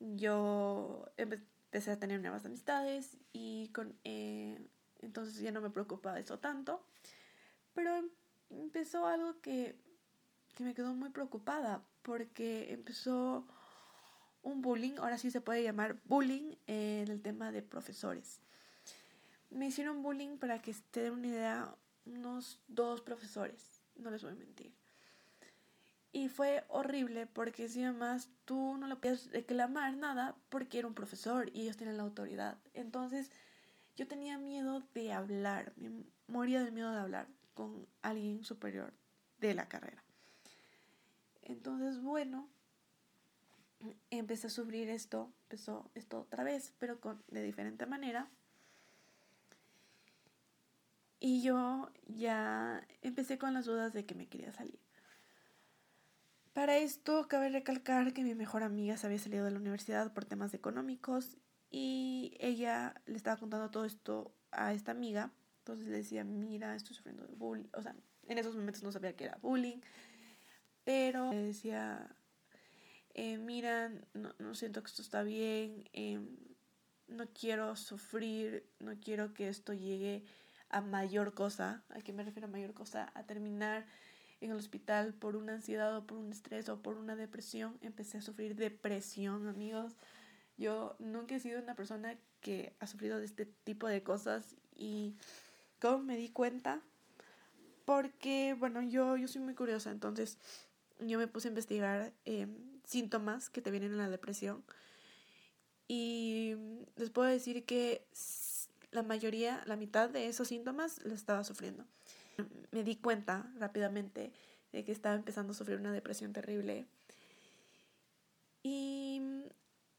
yo 0.00 1.10
empecé 1.18 1.90
a 1.90 1.98
tener 1.98 2.22
nuevas 2.22 2.46
amistades 2.46 3.18
y 3.34 3.68
con, 3.74 3.94
eh, 4.04 4.58
entonces 5.00 5.40
ya 5.40 5.52
no 5.52 5.60
me 5.60 5.68
preocupaba 5.68 6.18
eso 6.18 6.38
tanto. 6.38 6.82
Pero 7.74 8.02
empezó 8.50 9.06
algo 9.06 9.40
que, 9.40 9.76
que 10.54 10.64
me 10.64 10.74
quedó 10.74 10.94
muy 10.94 11.10
preocupada 11.10 11.82
porque 12.02 12.72
empezó 12.72 13.46
un 14.42 14.62
bullying, 14.62 14.98
ahora 14.98 15.18
sí 15.18 15.30
se 15.30 15.40
puede 15.40 15.62
llamar 15.62 16.00
bullying 16.04 16.54
en 16.66 17.08
el 17.08 17.20
tema 17.20 17.50
de 17.50 17.62
profesores. 17.62 18.40
Me 19.50 19.66
hicieron 19.66 20.02
bullying 20.02 20.38
para 20.38 20.62
que 20.62 20.74
te 20.90 21.02
den 21.02 21.14
una 21.14 21.26
idea, 21.26 21.74
unos 22.04 22.60
dos 22.68 23.00
profesores, 23.00 23.82
no 23.96 24.10
les 24.10 24.22
voy 24.22 24.32
a 24.32 24.36
mentir. 24.36 24.72
Y 26.12 26.28
fue 26.28 26.64
horrible 26.68 27.26
porque 27.26 27.68
si 27.68 27.82
además 27.82 28.30
tú 28.44 28.76
no 28.78 28.86
le 28.86 28.96
podías 28.96 29.30
reclamar 29.32 29.96
nada 29.96 30.36
porque 30.48 30.78
era 30.78 30.88
un 30.88 30.94
profesor 30.94 31.50
y 31.52 31.62
ellos 31.62 31.76
tienen 31.76 31.96
la 31.96 32.04
autoridad. 32.04 32.56
Entonces 32.72 33.30
yo 33.96 34.06
tenía 34.06 34.38
miedo 34.38 34.82
de 34.94 35.12
hablar, 35.12 35.72
me 35.76 35.90
moría 36.28 36.62
del 36.62 36.72
miedo 36.72 36.92
de 36.92 37.00
hablar 37.00 37.28
con 37.56 37.88
alguien 38.02 38.44
superior 38.44 38.92
de 39.40 39.54
la 39.54 39.66
carrera. 39.66 40.04
Entonces, 41.42 42.00
bueno, 42.02 42.48
empecé 44.10 44.48
a 44.48 44.50
sufrir 44.50 44.90
esto, 44.90 45.32
empezó 45.44 45.90
esto 45.94 46.20
otra 46.20 46.44
vez, 46.44 46.74
pero 46.78 47.00
con, 47.00 47.22
de 47.28 47.42
diferente 47.42 47.86
manera. 47.86 48.28
Y 51.18 51.42
yo 51.42 51.90
ya 52.06 52.86
empecé 53.00 53.38
con 53.38 53.54
las 53.54 53.64
dudas 53.64 53.94
de 53.94 54.04
que 54.04 54.14
me 54.14 54.28
quería 54.28 54.52
salir. 54.52 54.78
Para 56.52 56.76
esto 56.76 57.26
cabe 57.26 57.48
recalcar 57.48 58.12
que 58.12 58.22
mi 58.22 58.34
mejor 58.34 58.62
amiga 58.62 58.98
se 58.98 59.06
había 59.06 59.18
salido 59.18 59.46
de 59.46 59.50
la 59.50 59.58
universidad 59.58 60.12
por 60.12 60.26
temas 60.26 60.52
económicos 60.52 61.38
y 61.70 62.36
ella 62.38 62.94
le 63.06 63.16
estaba 63.16 63.38
contando 63.38 63.70
todo 63.70 63.86
esto 63.86 64.34
a 64.50 64.74
esta 64.74 64.90
amiga. 64.90 65.30
Entonces 65.66 65.88
le 65.88 65.96
decía, 65.96 66.22
mira, 66.22 66.76
estoy 66.76 66.94
sufriendo 66.94 67.26
de 67.26 67.34
bullying. 67.34 67.66
O 67.72 67.82
sea, 67.82 67.96
en 68.28 68.38
esos 68.38 68.54
momentos 68.54 68.84
no 68.84 68.92
sabía 68.92 69.16
que 69.16 69.24
era 69.24 69.36
bullying. 69.42 69.78
Pero 70.84 71.32
le 71.32 71.42
decía, 71.42 72.14
eh, 73.14 73.36
mira, 73.38 73.90
no, 74.14 74.32
no, 74.38 74.54
siento 74.54 74.80
que 74.80 74.86
esto 74.86 75.02
está 75.02 75.24
bien. 75.24 75.90
Eh, 75.92 76.20
no 77.08 77.26
quiero 77.32 77.74
sufrir. 77.74 78.64
No 78.78 78.94
quiero 79.00 79.34
que 79.34 79.48
esto 79.48 79.72
llegue 79.72 80.24
a 80.68 80.80
mayor 80.80 81.34
cosa. 81.34 81.82
¿A 81.88 82.00
qué 82.00 82.12
me 82.12 82.22
refiero 82.22 82.46
a 82.46 82.50
mayor 82.52 82.72
cosa? 82.72 83.10
A 83.16 83.24
terminar 83.24 83.86
en 84.40 84.52
el 84.52 84.56
hospital 84.56 85.14
por 85.14 85.34
una 85.34 85.54
ansiedad 85.54 85.96
o 85.96 86.06
por 86.06 86.18
un 86.18 86.30
estrés 86.30 86.68
o 86.68 86.80
por 86.80 86.96
una 86.96 87.16
depresión. 87.16 87.76
Empecé 87.80 88.18
a 88.18 88.22
sufrir 88.22 88.54
depresión, 88.54 89.48
amigos. 89.48 89.96
Yo 90.56 90.94
nunca 91.00 91.34
he 91.34 91.40
sido 91.40 91.60
una 91.60 91.74
persona 91.74 92.16
que 92.40 92.76
ha 92.78 92.86
sufrido 92.86 93.18
de 93.18 93.24
este 93.24 93.46
tipo 93.46 93.88
de 93.88 94.04
cosas 94.04 94.54
y 94.76 95.16
cómo 95.80 95.98
me 95.98 96.16
di 96.16 96.28
cuenta 96.28 96.82
porque, 97.84 98.54
bueno, 98.58 98.82
yo, 98.82 99.16
yo 99.16 99.28
soy 99.28 99.42
muy 99.42 99.54
curiosa, 99.54 99.90
entonces 99.90 100.38
yo 101.00 101.18
me 101.18 101.28
puse 101.28 101.48
a 101.48 101.50
investigar 101.50 102.12
em, 102.24 102.80
síntomas 102.84 103.50
que 103.50 103.62
te 103.62 103.70
vienen 103.70 103.92
en 103.92 103.98
la 103.98 104.08
depresión 104.08 104.64
y 105.88 106.54
les 106.96 107.10
puedo 107.10 107.28
decir 107.28 107.64
que 107.64 108.06
la 108.90 109.02
mayoría, 109.02 109.62
la 109.66 109.76
mitad 109.76 110.10
de 110.10 110.26
esos 110.26 110.48
síntomas 110.48 111.04
los 111.04 111.14
estaba 111.14 111.44
sufriendo 111.44 111.86
me 112.70 112.82
di 112.84 112.96
cuenta 112.96 113.50
rápidamente 113.58 114.32
de 114.72 114.84
que 114.84 114.92
estaba 114.92 115.14
empezando 115.14 115.52
a 115.52 115.54
sufrir 115.54 115.78
una 115.78 115.92
depresión 115.92 116.32
terrible. 116.32 116.86
Y 118.62 119.22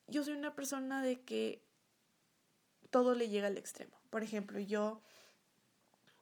yo 0.07 0.23
soy 0.23 0.33
una 0.33 0.55
persona 0.55 1.01
de 1.01 1.21
que 1.21 1.63
todo 2.89 3.15
le 3.15 3.29
llega 3.29 3.47
al 3.47 3.57
extremo. 3.57 3.97
Por 4.09 4.23
ejemplo, 4.23 4.59
yo 4.59 5.01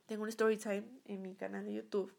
tengo 0.06 0.24
un 0.24 0.30
story 0.30 0.58
time 0.58 0.84
en 1.06 1.22
mi 1.22 1.36
canal 1.36 1.66
de 1.66 1.74
YouTube 1.74 2.14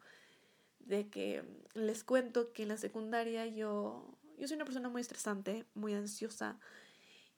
de 0.80 1.08
que 1.08 1.42
les 1.74 2.04
cuento 2.04 2.52
que 2.52 2.62
en 2.62 2.68
la 2.68 2.76
secundaria 2.76 3.46
yo, 3.46 4.16
yo 4.38 4.48
soy 4.48 4.56
una 4.56 4.64
persona 4.64 4.88
muy 4.88 5.00
estresante, 5.00 5.64
muy 5.74 5.94
ansiosa, 5.94 6.58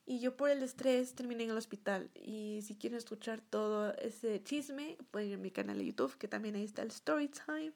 y 0.09 0.19
yo 0.19 0.35
por 0.35 0.49
el 0.49 0.63
estrés 0.63 1.13
terminé 1.13 1.43
en 1.43 1.51
el 1.51 1.57
hospital. 1.57 2.09
Y 2.15 2.61
si 2.63 2.75
quieren 2.75 2.97
escuchar 2.97 3.41
todo 3.41 3.93
ese 3.97 4.41
chisme, 4.41 4.97
pueden 5.11 5.29
ir 5.29 5.35
a 5.35 5.37
mi 5.37 5.51
canal 5.51 5.77
de 5.77 5.85
YouTube, 5.85 6.17
que 6.17 6.27
también 6.27 6.55
ahí 6.55 6.63
está 6.63 6.81
el 6.81 6.87
story 6.87 7.27
time. 7.27 7.73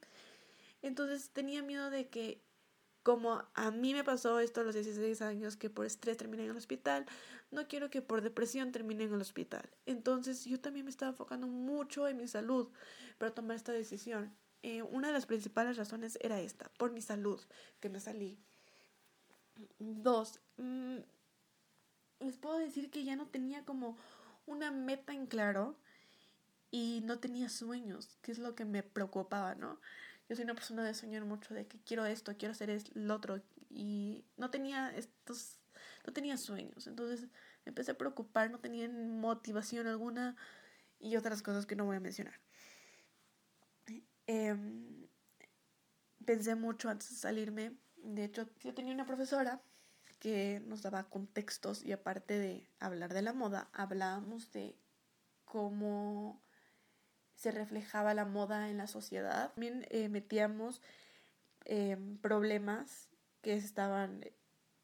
Entonces 0.82 1.30
tenía 1.30 1.62
miedo 1.62 1.92
de 1.92 2.08
que, 2.08 2.42
como 3.04 3.44
a 3.54 3.72
mí 3.72 3.94
me 3.94 4.04
pasó 4.04 4.40
esto 4.40 4.62
a 4.62 4.64
los 4.64 4.74
16 4.74 5.22
años, 5.22 5.58
que 5.58 5.70
por 5.70 5.86
estrés 5.86 6.18
terminé 6.18 6.46
en 6.46 6.52
el 6.52 6.58
hospital, 6.58 7.06
no 7.52 7.68
quiero 7.68 7.90
que 7.90 8.02
por 8.02 8.22
depresión 8.22 8.72
termine 8.72 9.04
en 9.04 9.14
el 9.14 9.22
hospital. 9.22 9.70
Entonces 9.86 10.46
yo 10.46 10.60
también 10.60 10.86
me 10.86 10.92
estaba 10.92 11.12
enfocando 11.12 11.48
mucho 11.48 12.08
en 12.08 12.18
mi 12.18 12.28
salud 12.28 12.70
para 13.18 13.34
tomar 13.34 13.58
esta 13.58 13.74
decisión. 13.74 14.34
Eh, 14.64 14.82
una 14.82 15.08
de 15.08 15.14
las 15.14 15.26
principales 15.26 15.76
razones 15.76 16.18
era 16.22 16.40
esta, 16.40 16.70
por 16.78 16.92
mi 16.92 17.02
salud, 17.02 17.42
que 17.82 17.90
me 17.90 18.00
salí. 18.00 18.40
Dos, 19.80 20.40
mmm, 20.58 21.00
les 22.22 22.38
puedo 22.38 22.58
decir 22.58 22.90
que 22.90 23.04
ya 23.04 23.16
no 23.16 23.28
tenía 23.28 23.66
como 23.66 23.98
una 24.46 24.72
meta 24.72 25.14
en 25.14 25.28
claro 25.28 25.76
y 26.72 27.02
no 27.04 27.20
tenía 27.20 27.50
sueños, 27.50 28.18
que 28.22 28.32
es 28.32 28.40
lo 28.40 28.56
que 28.56 28.66
me 28.66 28.82
preocupaba, 28.82 29.56
¿no? 29.56 29.80
Yo 30.30 30.36
soy 30.36 30.46
una 30.46 30.56
persona 30.56 30.84
de 30.84 30.94
soñar 30.94 31.26
mucho, 31.26 31.54
de 31.54 31.68
que 31.68 31.80
quiero 31.80 32.06
esto, 32.06 32.36
quiero 32.38 32.54
hacer 32.54 32.82
lo 32.94 33.16
otro, 33.16 33.42
y 33.70 34.26
no 34.38 34.50
tenía 34.50 34.96
estos, 34.96 35.60
no 36.06 36.14
tenía 36.14 36.38
sueños, 36.38 36.88
entonces 36.88 37.24
me 37.66 37.70
empecé 37.70 37.92
a 37.92 37.98
preocupar, 37.98 38.52
no 38.52 38.60
tenía 38.60 38.88
motivación 38.90 39.88
alguna 39.88 40.36
y 41.00 41.16
otras 41.18 41.42
cosas 41.42 41.66
que 41.66 41.76
no 41.76 41.86
voy 41.86 41.98
a 41.98 42.00
mencionar. 42.00 42.40
Em, 44.28 45.08
pensé 46.26 46.56
mucho 46.56 46.90
antes 46.90 47.10
de 47.10 47.16
salirme, 47.18 47.76
de 47.98 48.24
hecho 48.26 48.50
yo 48.60 48.74
tenía 48.74 48.94
una 48.94 49.06
profesora 49.06 49.62
que 50.20 50.62
nos 50.66 50.82
daba 50.82 51.10
contextos 51.10 51.84
y 51.84 51.92
aparte 51.92 52.40
de 52.40 52.70
hablar 52.80 53.14
de 53.14 53.22
la 53.22 53.34
moda, 53.34 53.70
hablábamos 53.74 54.52
de 54.52 54.78
cómo 55.44 56.43
se 57.44 57.52
reflejaba 57.52 58.14
la 58.14 58.24
moda 58.24 58.70
en 58.70 58.78
la 58.78 58.88
sociedad. 58.88 59.52
También 59.52 59.86
eh, 59.90 60.08
metíamos 60.08 60.82
em, 61.66 62.18
problemas 62.20 63.10
que 63.42 63.60
se 63.60 63.66
estaban 63.66 64.26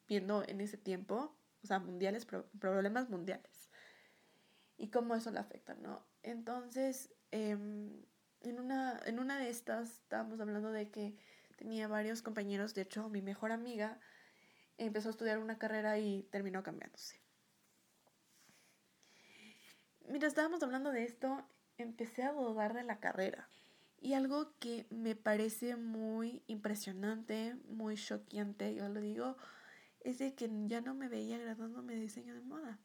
viendo 0.06 0.44
en 0.46 0.60
ese 0.60 0.76
tiempo, 0.76 1.34
o 1.64 1.66
sea, 1.66 1.78
mundiales, 1.78 2.26
problemas 2.26 3.08
mundiales, 3.08 3.70
y 4.76 4.88
cómo 4.90 5.14
eso 5.14 5.30
le 5.30 5.38
afecta, 5.38 5.72
¿no? 5.76 6.04
Entonces, 6.22 7.10
em, 7.30 8.04
en, 8.42 8.60
una, 8.60 9.00
en 9.06 9.20
una 9.20 9.38
de 9.38 9.48
estas 9.48 10.00
estábamos 10.02 10.38
hablando 10.38 10.70
de 10.70 10.90
que 10.90 11.16
tenía 11.56 11.88
varios 11.88 12.20
compañeros, 12.20 12.74
de 12.74 12.82
hecho, 12.82 13.08
mi 13.08 13.22
mejor 13.22 13.52
amiga, 13.52 13.98
empezó 14.76 15.08
a 15.08 15.12
estudiar 15.12 15.38
una 15.38 15.56
carrera 15.58 15.98
y 15.98 16.24
terminó 16.24 16.62
cambiándose. 16.62 17.22
Mientras 20.08 20.32
estábamos 20.32 20.62
hablando 20.62 20.90
de 20.90 21.04
esto, 21.04 21.46
empecé 21.82 22.22
a 22.22 22.32
dudar 22.32 22.74
de 22.74 22.84
la 22.84 23.00
carrera. 23.00 23.48
Y 24.00 24.14
algo 24.14 24.52
que 24.58 24.86
me 24.90 25.14
parece 25.14 25.76
muy 25.76 26.42
impresionante, 26.46 27.54
muy 27.68 27.96
choqueante, 27.96 28.74
yo 28.74 28.88
lo 28.88 29.00
digo, 29.00 29.36
es 30.00 30.18
de 30.18 30.34
que 30.34 30.50
ya 30.66 30.80
no 30.80 30.94
me 30.94 31.08
veía 31.08 31.38
graduándome 31.38 31.94
de 31.94 32.00
diseño 32.00 32.34
de 32.34 32.40
moda. 32.40 32.78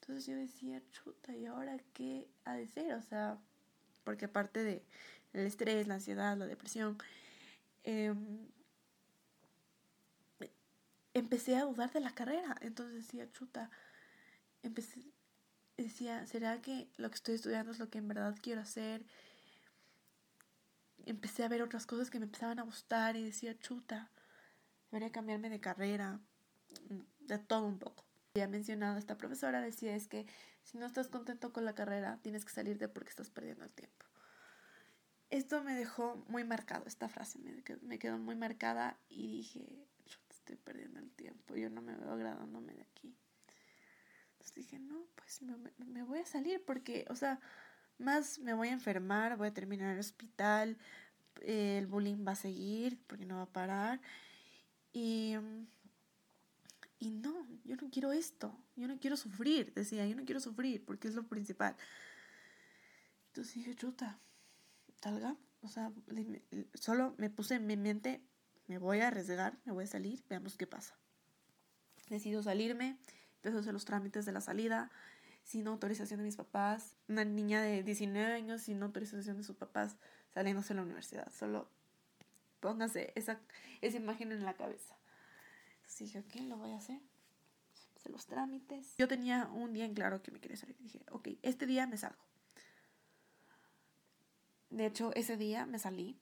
Entonces 0.00 0.26
yo 0.26 0.34
decía, 0.36 0.82
chuta, 0.90 1.36
¿y 1.36 1.46
ahora 1.46 1.78
qué 1.92 2.28
ha 2.44 2.54
de 2.54 2.66
ser? 2.66 2.94
O 2.94 3.02
sea, 3.02 3.38
porque 4.04 4.24
aparte 4.24 4.64
de 4.64 4.82
el 5.32 5.46
estrés, 5.46 5.86
la 5.86 5.94
ansiedad, 5.94 6.36
la 6.36 6.46
depresión, 6.46 6.98
eh, 7.84 8.14
empecé 11.14 11.56
a 11.56 11.64
dudar 11.64 11.92
de 11.92 12.00
la 12.00 12.14
carrera. 12.14 12.56
Entonces 12.60 13.06
decía, 13.06 13.30
chuta, 13.32 13.70
empecé, 14.62 15.04
decía, 15.82 16.26
¿será 16.26 16.60
que 16.60 16.88
lo 16.96 17.08
que 17.08 17.16
estoy 17.16 17.34
estudiando 17.34 17.72
es 17.72 17.78
lo 17.78 17.88
que 17.90 17.98
en 17.98 18.08
verdad 18.08 18.36
quiero 18.40 18.60
hacer? 18.60 19.04
Empecé 21.06 21.44
a 21.44 21.48
ver 21.48 21.62
otras 21.62 21.86
cosas 21.86 22.10
que 22.10 22.18
me 22.18 22.26
empezaban 22.26 22.58
a 22.58 22.62
gustar 22.62 23.16
y 23.16 23.24
decía, 23.24 23.58
chuta, 23.58 24.10
debería 24.90 25.12
cambiarme 25.12 25.50
de 25.50 25.60
carrera, 25.60 26.20
de 27.20 27.38
todo 27.38 27.66
un 27.66 27.78
poco. 27.78 28.04
Ya 28.34 28.46
mencionado 28.48 28.98
esta 28.98 29.16
profesora, 29.16 29.60
decía 29.60 29.96
es 29.96 30.06
que 30.08 30.26
si 30.62 30.78
no 30.78 30.86
estás 30.86 31.08
contento 31.08 31.52
con 31.52 31.64
la 31.64 31.74
carrera, 31.74 32.18
tienes 32.22 32.44
que 32.44 32.52
salirte 32.52 32.88
porque 32.88 33.10
estás 33.10 33.30
perdiendo 33.30 33.64
el 33.64 33.72
tiempo. 33.72 34.06
Esto 35.30 35.62
me 35.62 35.74
dejó 35.74 36.16
muy 36.28 36.44
marcado, 36.44 36.86
esta 36.86 37.08
frase 37.08 37.38
me 37.82 37.98
quedó, 37.98 38.18
muy 38.18 38.34
marcada 38.34 38.98
y 39.08 39.28
dije, 39.28 39.86
estoy 40.30 40.56
perdiendo 40.56 41.00
el 41.00 41.10
tiempo, 41.10 41.54
yo 41.54 41.68
no 41.68 41.82
me 41.82 41.94
veo 41.96 42.12
agradándome 42.12 42.74
de 42.74 42.82
aquí. 42.82 43.14
Entonces 44.48 44.70
dije, 44.70 44.78
no, 44.78 45.06
pues 45.14 45.42
me, 45.42 45.56
me 45.84 46.02
voy 46.02 46.20
a 46.20 46.26
salir 46.26 46.62
porque, 46.64 47.06
o 47.10 47.16
sea, 47.16 47.40
más 47.98 48.38
me 48.38 48.54
voy 48.54 48.68
a 48.68 48.72
enfermar, 48.72 49.36
voy 49.36 49.48
a 49.48 49.54
terminar 49.54 49.88
en 49.88 49.94
el 49.94 50.00
hospital, 50.00 50.76
el 51.42 51.86
bullying 51.86 52.26
va 52.26 52.32
a 52.32 52.36
seguir 52.36 52.98
porque 53.06 53.26
no 53.26 53.36
va 53.36 53.42
a 53.42 53.52
parar. 53.52 54.00
Y, 54.92 55.34
y 56.98 57.10
no, 57.10 57.46
yo 57.64 57.76
no 57.76 57.90
quiero 57.90 58.12
esto, 58.12 58.56
yo 58.76 58.88
no 58.88 58.98
quiero 58.98 59.16
sufrir, 59.16 59.72
decía, 59.74 60.06
yo 60.06 60.16
no 60.16 60.24
quiero 60.24 60.40
sufrir 60.40 60.84
porque 60.84 61.08
es 61.08 61.14
lo 61.14 61.26
principal. 61.28 61.76
Entonces 63.28 63.54
dije, 63.54 63.74
chuta, 63.74 64.18
salga, 65.02 65.36
o 65.60 65.68
sea, 65.68 65.92
solo 66.74 67.14
me 67.18 67.30
puse 67.30 67.56
en 67.56 67.66
mi 67.66 67.76
mente, 67.76 68.22
me 68.66 68.78
voy 68.78 69.00
a 69.00 69.08
arriesgar, 69.08 69.58
me 69.64 69.72
voy 69.72 69.84
a 69.84 69.88
salir, 69.88 70.22
veamos 70.28 70.56
qué 70.56 70.66
pasa. 70.66 70.94
Decido 72.08 72.42
salirme, 72.42 72.96
a 73.56 73.60
hacer 73.60 73.72
los 73.72 73.84
trámites 73.84 74.26
de 74.26 74.32
la 74.32 74.40
salida, 74.40 74.90
sin 75.44 75.66
autorización 75.66 76.18
de 76.18 76.24
mis 76.24 76.36
papás. 76.36 76.96
Una 77.08 77.24
niña 77.24 77.62
de 77.62 77.82
19 77.82 78.32
años 78.32 78.62
sin 78.62 78.82
autorización 78.82 79.36
de 79.38 79.42
sus 79.42 79.56
papás 79.56 79.96
saliéndose 80.34 80.68
de 80.68 80.76
la 80.76 80.82
universidad. 80.82 81.30
Solo 81.32 81.68
póngase 82.60 83.12
esa, 83.14 83.40
esa 83.80 83.96
imagen 83.96 84.32
en 84.32 84.44
la 84.44 84.54
cabeza. 84.54 84.96
Entonces 85.76 85.98
dije, 85.98 86.18
ok, 86.20 86.48
lo 86.48 86.56
voy 86.58 86.72
a 86.72 86.76
hacer. 86.76 87.00
Hice 87.96 88.10
los 88.10 88.26
trámites. 88.26 88.94
Yo 88.98 89.08
tenía 89.08 89.48
un 89.48 89.72
día 89.72 89.84
en 89.84 89.94
claro 89.94 90.22
que 90.22 90.30
me 90.30 90.40
quería 90.40 90.56
salir. 90.56 90.76
Dije, 90.78 91.00
ok, 91.10 91.28
este 91.42 91.66
día 91.66 91.86
me 91.86 91.96
salgo. 91.96 92.22
De 94.70 94.86
hecho, 94.86 95.12
ese 95.14 95.36
día 95.36 95.66
me 95.66 95.78
salí. 95.78 96.18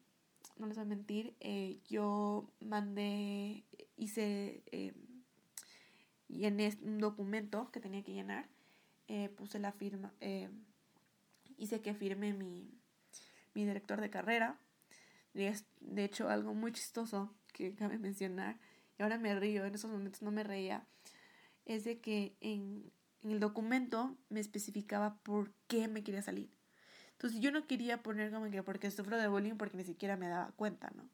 No 0.56 0.66
les 0.66 0.76
voy 0.76 0.84
a 0.84 0.88
mentir. 0.88 1.34
Eh, 1.40 1.80
yo 1.88 2.48
mandé, 2.60 3.64
hice, 3.96 4.62
eh, 4.70 4.94
llené 6.28 6.76
un 6.82 6.98
documento 6.98 7.70
que 7.70 7.80
tenía 7.80 8.02
que 8.02 8.12
llenar. 8.12 8.48
Eh, 9.08 9.28
puse 9.28 9.58
la 9.58 9.72
firma, 9.72 10.12
eh, 10.20 10.50
hice 11.56 11.80
que 11.80 11.94
firme 11.94 12.32
mi, 12.32 12.70
mi 13.54 13.64
director 13.64 14.00
de 14.00 14.10
carrera. 14.10 14.58
Y 15.34 15.44
es, 15.44 15.64
de 15.80 16.04
hecho, 16.04 16.28
algo 16.28 16.54
muy 16.54 16.72
chistoso 16.72 17.34
que 17.52 17.74
cabe 17.74 17.98
mencionar, 17.98 18.58
y 18.98 19.02
ahora 19.02 19.18
me 19.18 19.38
río, 19.38 19.64
en 19.64 19.74
esos 19.74 19.90
momentos 19.90 20.22
no 20.22 20.30
me 20.30 20.44
reía, 20.44 20.86
es 21.64 21.84
de 21.84 22.00
que 22.00 22.36
en, 22.40 22.90
en 23.22 23.30
el 23.30 23.40
documento 23.40 24.16
me 24.28 24.40
especificaba 24.40 25.16
por 25.22 25.52
qué 25.66 25.88
me 25.88 26.02
quería 26.02 26.22
salir. 26.22 26.50
Entonces 27.12 27.40
yo 27.40 27.50
no 27.50 27.66
quería 27.66 28.02
poner 28.02 28.30
como 28.30 28.50
que 28.50 28.62
porque 28.62 28.90
sufro 28.90 29.16
de 29.16 29.28
bullying 29.28 29.56
porque 29.56 29.76
ni 29.76 29.84
siquiera 29.84 30.16
me 30.16 30.28
daba 30.28 30.52
cuenta, 30.52 30.90
¿no? 30.94 31.08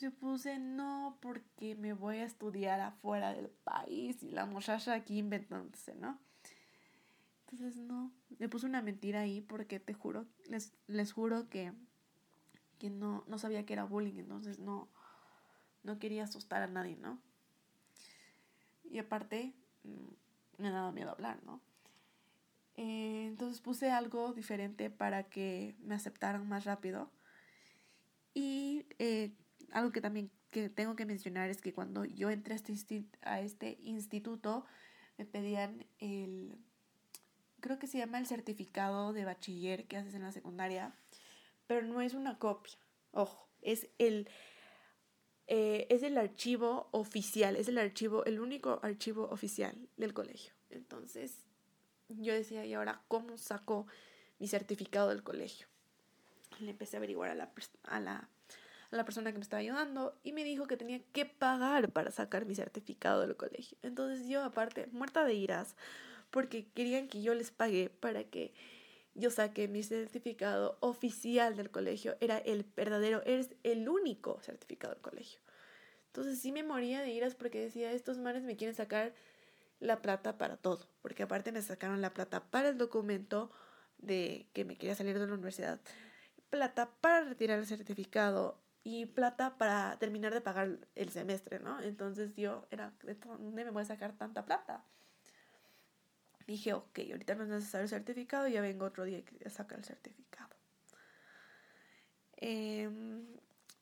Yo 0.00 0.10
puse 0.12 0.58
no 0.58 1.18
porque 1.20 1.74
me 1.74 1.92
voy 1.92 2.18
a 2.18 2.24
estudiar 2.24 2.80
afuera 2.80 3.34
del 3.34 3.50
país 3.50 4.22
y 4.22 4.30
la 4.30 4.46
muchacha 4.46 4.94
aquí 4.94 5.18
inventándose, 5.18 5.94
¿no? 5.94 6.18
Entonces 7.40 7.76
no, 7.76 8.10
le 8.38 8.48
puse 8.48 8.64
una 8.64 8.80
mentira 8.80 9.20
ahí 9.20 9.42
porque 9.42 9.78
te 9.78 9.92
juro, 9.92 10.24
les, 10.48 10.72
les 10.86 11.12
juro 11.12 11.50
que, 11.50 11.74
que 12.78 12.88
no, 12.88 13.24
no 13.26 13.38
sabía 13.38 13.66
que 13.66 13.74
era 13.74 13.84
bullying, 13.84 14.20
entonces 14.20 14.58
no, 14.58 14.88
no 15.82 15.98
quería 15.98 16.24
asustar 16.24 16.62
a 16.62 16.66
nadie, 16.66 16.96
¿no? 16.96 17.20
Y 18.84 18.98
aparte, 18.98 19.52
mm, 19.84 20.62
me 20.62 20.70
daba 20.70 20.92
miedo 20.92 21.10
hablar, 21.10 21.42
¿no? 21.44 21.60
Eh, 22.76 23.26
entonces 23.26 23.60
puse 23.60 23.90
algo 23.90 24.32
diferente 24.32 24.88
para 24.88 25.24
que 25.24 25.76
me 25.80 25.94
aceptaran 25.94 26.48
más 26.48 26.64
rápido. 26.64 27.10
Y 28.32 28.86
eh, 28.98 29.34
algo 29.72 29.92
que 29.92 30.00
también 30.00 30.30
que 30.50 30.68
tengo 30.68 30.96
que 30.96 31.06
mencionar 31.06 31.50
es 31.50 31.60
que 31.60 31.72
cuando 31.72 32.04
yo 32.04 32.30
entré 32.30 32.54
a 32.54 32.56
este, 32.56 33.04
a 33.22 33.40
este 33.40 33.78
instituto, 33.82 34.66
me 35.16 35.24
pedían 35.24 35.86
el 35.98 36.58
creo 37.60 37.78
que 37.78 37.86
se 37.86 37.98
llama 37.98 38.18
el 38.18 38.26
certificado 38.26 39.12
de 39.12 39.24
bachiller 39.24 39.86
que 39.86 39.96
haces 39.96 40.14
en 40.14 40.22
la 40.22 40.32
secundaria, 40.32 40.94
pero 41.66 41.86
no 41.86 42.00
es 42.00 42.14
una 42.14 42.38
copia, 42.38 42.74
ojo, 43.12 43.48
es 43.62 43.88
el, 43.98 44.28
eh, 45.46 45.86
es 45.90 46.02
el 46.02 46.18
archivo 46.18 46.88
oficial, 46.90 47.56
es 47.56 47.68
el 47.68 47.78
archivo, 47.78 48.24
el 48.24 48.40
único 48.40 48.80
archivo 48.82 49.28
oficial 49.30 49.88
del 49.96 50.14
colegio. 50.14 50.54
Entonces, 50.70 51.44
yo 52.08 52.32
decía, 52.32 52.64
¿y 52.64 52.74
ahora 52.74 53.02
cómo 53.08 53.36
saco 53.36 53.86
mi 54.38 54.48
certificado 54.48 55.10
del 55.10 55.22
colegio? 55.22 55.66
Le 56.60 56.70
empecé 56.70 56.96
a 56.96 56.98
averiguar 56.98 57.30
a 57.30 58.00
la, 58.00 58.28
a 58.90 58.96
la 58.96 59.04
persona 59.04 59.32
que 59.32 59.38
me 59.38 59.42
estaba 59.42 59.60
ayudando 59.60 60.18
y 60.22 60.32
me 60.32 60.44
dijo 60.44 60.66
que 60.66 60.76
tenía 60.76 61.00
que 61.12 61.26
pagar 61.26 61.90
para 61.92 62.10
sacar 62.10 62.44
mi 62.44 62.54
certificado 62.54 63.20
del 63.20 63.36
colegio. 63.36 63.78
Entonces 63.82 64.28
yo, 64.28 64.42
aparte, 64.42 64.88
muerta 64.92 65.24
de 65.24 65.34
iras, 65.34 65.76
porque 66.30 66.66
querían 66.74 67.08
que 67.08 67.22
yo 67.22 67.34
les 67.34 67.50
pague 67.50 67.90
para 67.90 68.24
que 68.24 68.52
yo 69.14 69.30
saque 69.30 69.68
mi 69.68 69.82
certificado 69.82 70.76
oficial 70.80 71.56
del 71.56 71.70
colegio. 71.70 72.16
Era 72.20 72.38
el 72.38 72.64
verdadero, 72.76 73.22
es 73.24 73.50
el 73.62 73.88
único 73.88 74.40
certificado 74.42 74.94
del 74.94 75.02
colegio. 75.02 75.40
Entonces 76.06 76.40
sí 76.40 76.50
me 76.50 76.64
moría 76.64 77.02
de 77.02 77.10
iras 77.10 77.34
porque 77.34 77.60
decía, 77.60 77.92
estos 77.92 78.18
manes 78.18 78.42
me 78.42 78.56
quieren 78.56 78.74
sacar 78.74 79.12
la 79.78 80.02
plata 80.02 80.36
para 80.36 80.56
todo, 80.56 80.86
porque 81.02 81.22
aparte 81.22 81.52
me 81.52 81.62
sacaron 81.62 82.00
la 82.00 82.12
plata 82.12 82.42
para 82.50 82.68
el 82.68 82.78
documento 82.78 83.50
de 83.98 84.46
que 84.52 84.64
me 84.64 84.76
quería 84.76 84.94
salir 84.94 85.18
de 85.18 85.26
la 85.26 85.32
universidad, 85.32 85.80
plata 86.50 86.90
para 87.00 87.24
retirar 87.24 87.58
el 87.58 87.66
certificado 87.66 88.58
y 88.82 89.06
plata 89.06 89.58
para 89.58 89.98
terminar 89.98 90.32
de 90.32 90.40
pagar 90.40 90.78
el 90.94 91.10
semestre, 91.10 91.60
¿no? 91.60 91.80
Entonces 91.82 92.34
yo 92.36 92.66
era, 92.70 92.92
¿de 93.02 93.14
dónde 93.14 93.64
me 93.64 93.70
voy 93.70 93.82
a 93.82 93.86
sacar 93.86 94.16
tanta 94.16 94.44
plata? 94.44 94.84
Dije, 96.46 96.72
ok, 96.72 96.98
ahorita 97.10 97.34
no 97.34 97.44
es 97.44 97.50
necesario 97.50 97.84
el 97.84 97.90
certificado, 97.90 98.48
ya 98.48 98.60
vengo 98.60 98.86
otro 98.86 99.04
día 99.04 99.24
que 99.24 99.48
sacar 99.50 99.78
el 99.78 99.84
certificado. 99.84 100.56
Em, 102.36 103.26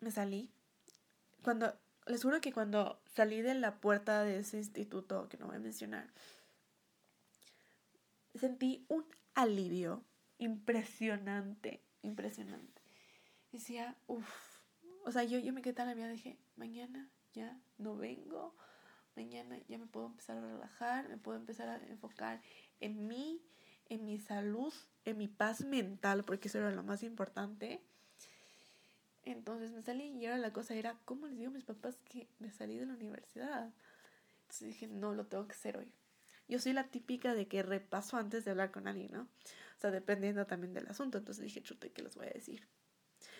me 0.00 0.10
salí. 0.10 0.50
Cuando, 1.42 1.72
les 2.06 2.22
juro 2.22 2.40
que 2.40 2.52
cuando 2.52 3.00
salí 3.06 3.40
de 3.40 3.54
la 3.54 3.80
puerta 3.80 4.24
de 4.24 4.40
ese 4.40 4.58
instituto, 4.58 5.28
que 5.28 5.36
no 5.38 5.46
voy 5.46 5.56
a 5.56 5.60
mencionar, 5.60 6.12
sentí 8.34 8.84
un 8.88 9.06
alivio 9.34 10.04
impresionante, 10.38 11.82
impresionante. 12.02 12.82
Decía, 13.52 13.96
uff, 14.08 14.28
o 15.04 15.12
sea, 15.12 15.24
yo, 15.24 15.38
yo 15.38 15.52
me 15.52 15.62
quedé 15.62 15.74
tan 15.74 15.88
aliviada, 15.88 16.12
dije, 16.12 16.38
mañana 16.56 17.10
ya 17.32 17.60
no 17.78 17.96
vengo, 17.96 18.54
mañana 19.16 19.58
ya 19.68 19.78
me 19.78 19.86
puedo 19.86 20.06
empezar 20.06 20.38
a 20.38 20.40
relajar, 20.40 21.08
me 21.08 21.18
puedo 21.18 21.38
empezar 21.38 21.68
a 21.68 21.76
enfocar 21.86 22.40
en 22.80 23.06
mí, 23.06 23.42
en 23.88 24.04
mi 24.04 24.18
salud, 24.18 24.72
en 25.04 25.18
mi 25.18 25.28
paz 25.28 25.64
mental, 25.64 26.24
porque 26.24 26.48
eso 26.48 26.58
era 26.58 26.70
lo 26.70 26.82
más 26.82 27.02
importante. 27.02 27.82
Entonces 29.24 29.72
me 29.72 29.82
salí 29.82 30.04
y 30.04 30.26
ahora 30.26 30.38
la 30.38 30.52
cosa 30.52 30.74
era, 30.74 30.98
¿cómo 31.04 31.26
les 31.26 31.36
digo 31.36 31.50
a 31.50 31.54
mis 31.54 31.64
papás 31.64 31.98
que 32.04 32.28
me 32.38 32.50
salí 32.50 32.78
de 32.78 32.86
la 32.86 32.94
universidad? 32.94 33.72
Entonces 34.42 34.68
dije, 34.68 34.86
no, 34.86 35.14
lo 35.14 35.26
tengo 35.26 35.46
que 35.46 35.52
hacer 35.52 35.76
hoy. 35.76 35.92
Yo 36.48 36.58
soy 36.58 36.72
la 36.72 36.84
típica 36.84 37.34
de 37.34 37.46
que 37.46 37.62
repaso 37.62 38.16
antes 38.16 38.44
de 38.44 38.52
hablar 38.52 38.70
con 38.70 38.88
alguien, 38.88 39.12
¿no? 39.12 39.22
O 39.22 39.80
sea, 39.80 39.90
dependiendo 39.90 40.46
también 40.46 40.72
del 40.72 40.86
asunto. 40.88 41.18
Entonces 41.18 41.44
dije, 41.44 41.62
chute, 41.62 41.92
¿qué 41.92 42.02
les 42.02 42.16
voy 42.16 42.26
a 42.26 42.30
decir? 42.30 42.66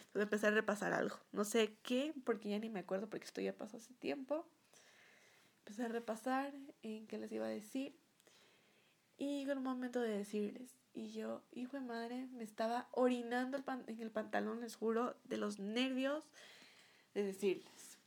Entonces 0.09 0.25
empecé 0.25 0.47
a 0.49 0.51
repasar 0.51 0.93
algo. 0.93 1.17
No 1.33 1.45
sé 1.45 1.77
qué, 1.83 2.13
porque 2.25 2.51
ya 2.51 2.59
ni 2.59 2.69
me 2.69 2.81
acuerdo 2.81 3.09
porque 3.09 3.27
esto 3.27 3.41
ya 3.41 3.53
pasó 3.53 3.77
hace 3.77 3.95
tiempo 3.95 4.47
empecé 5.69 5.85
a 5.85 5.89
repasar 5.89 6.55
en 6.83 7.07
qué 7.07 7.19
les 7.19 7.31
iba 7.31 7.45
a 7.45 7.51
decir. 7.51 7.95
Y 9.19 9.41
llegó 9.41 9.53
el 9.53 9.61
momento 9.61 10.01
de 10.01 10.17
decirles. 10.17 10.79
Y 10.95 11.11
yo, 11.11 11.43
hijo 11.53 11.77
de 11.77 11.83
madre, 11.83 12.27
me 12.33 12.43
estaba 12.43 12.89
orinando 12.93 13.63
en 13.87 14.01
el 14.01 14.11
pantalón, 14.11 14.63
les 14.63 14.77
juro, 14.77 15.15
de 15.25 15.37
los 15.37 15.59
nervios 15.59 16.25
de 17.13 17.23
decirles. 17.23 17.99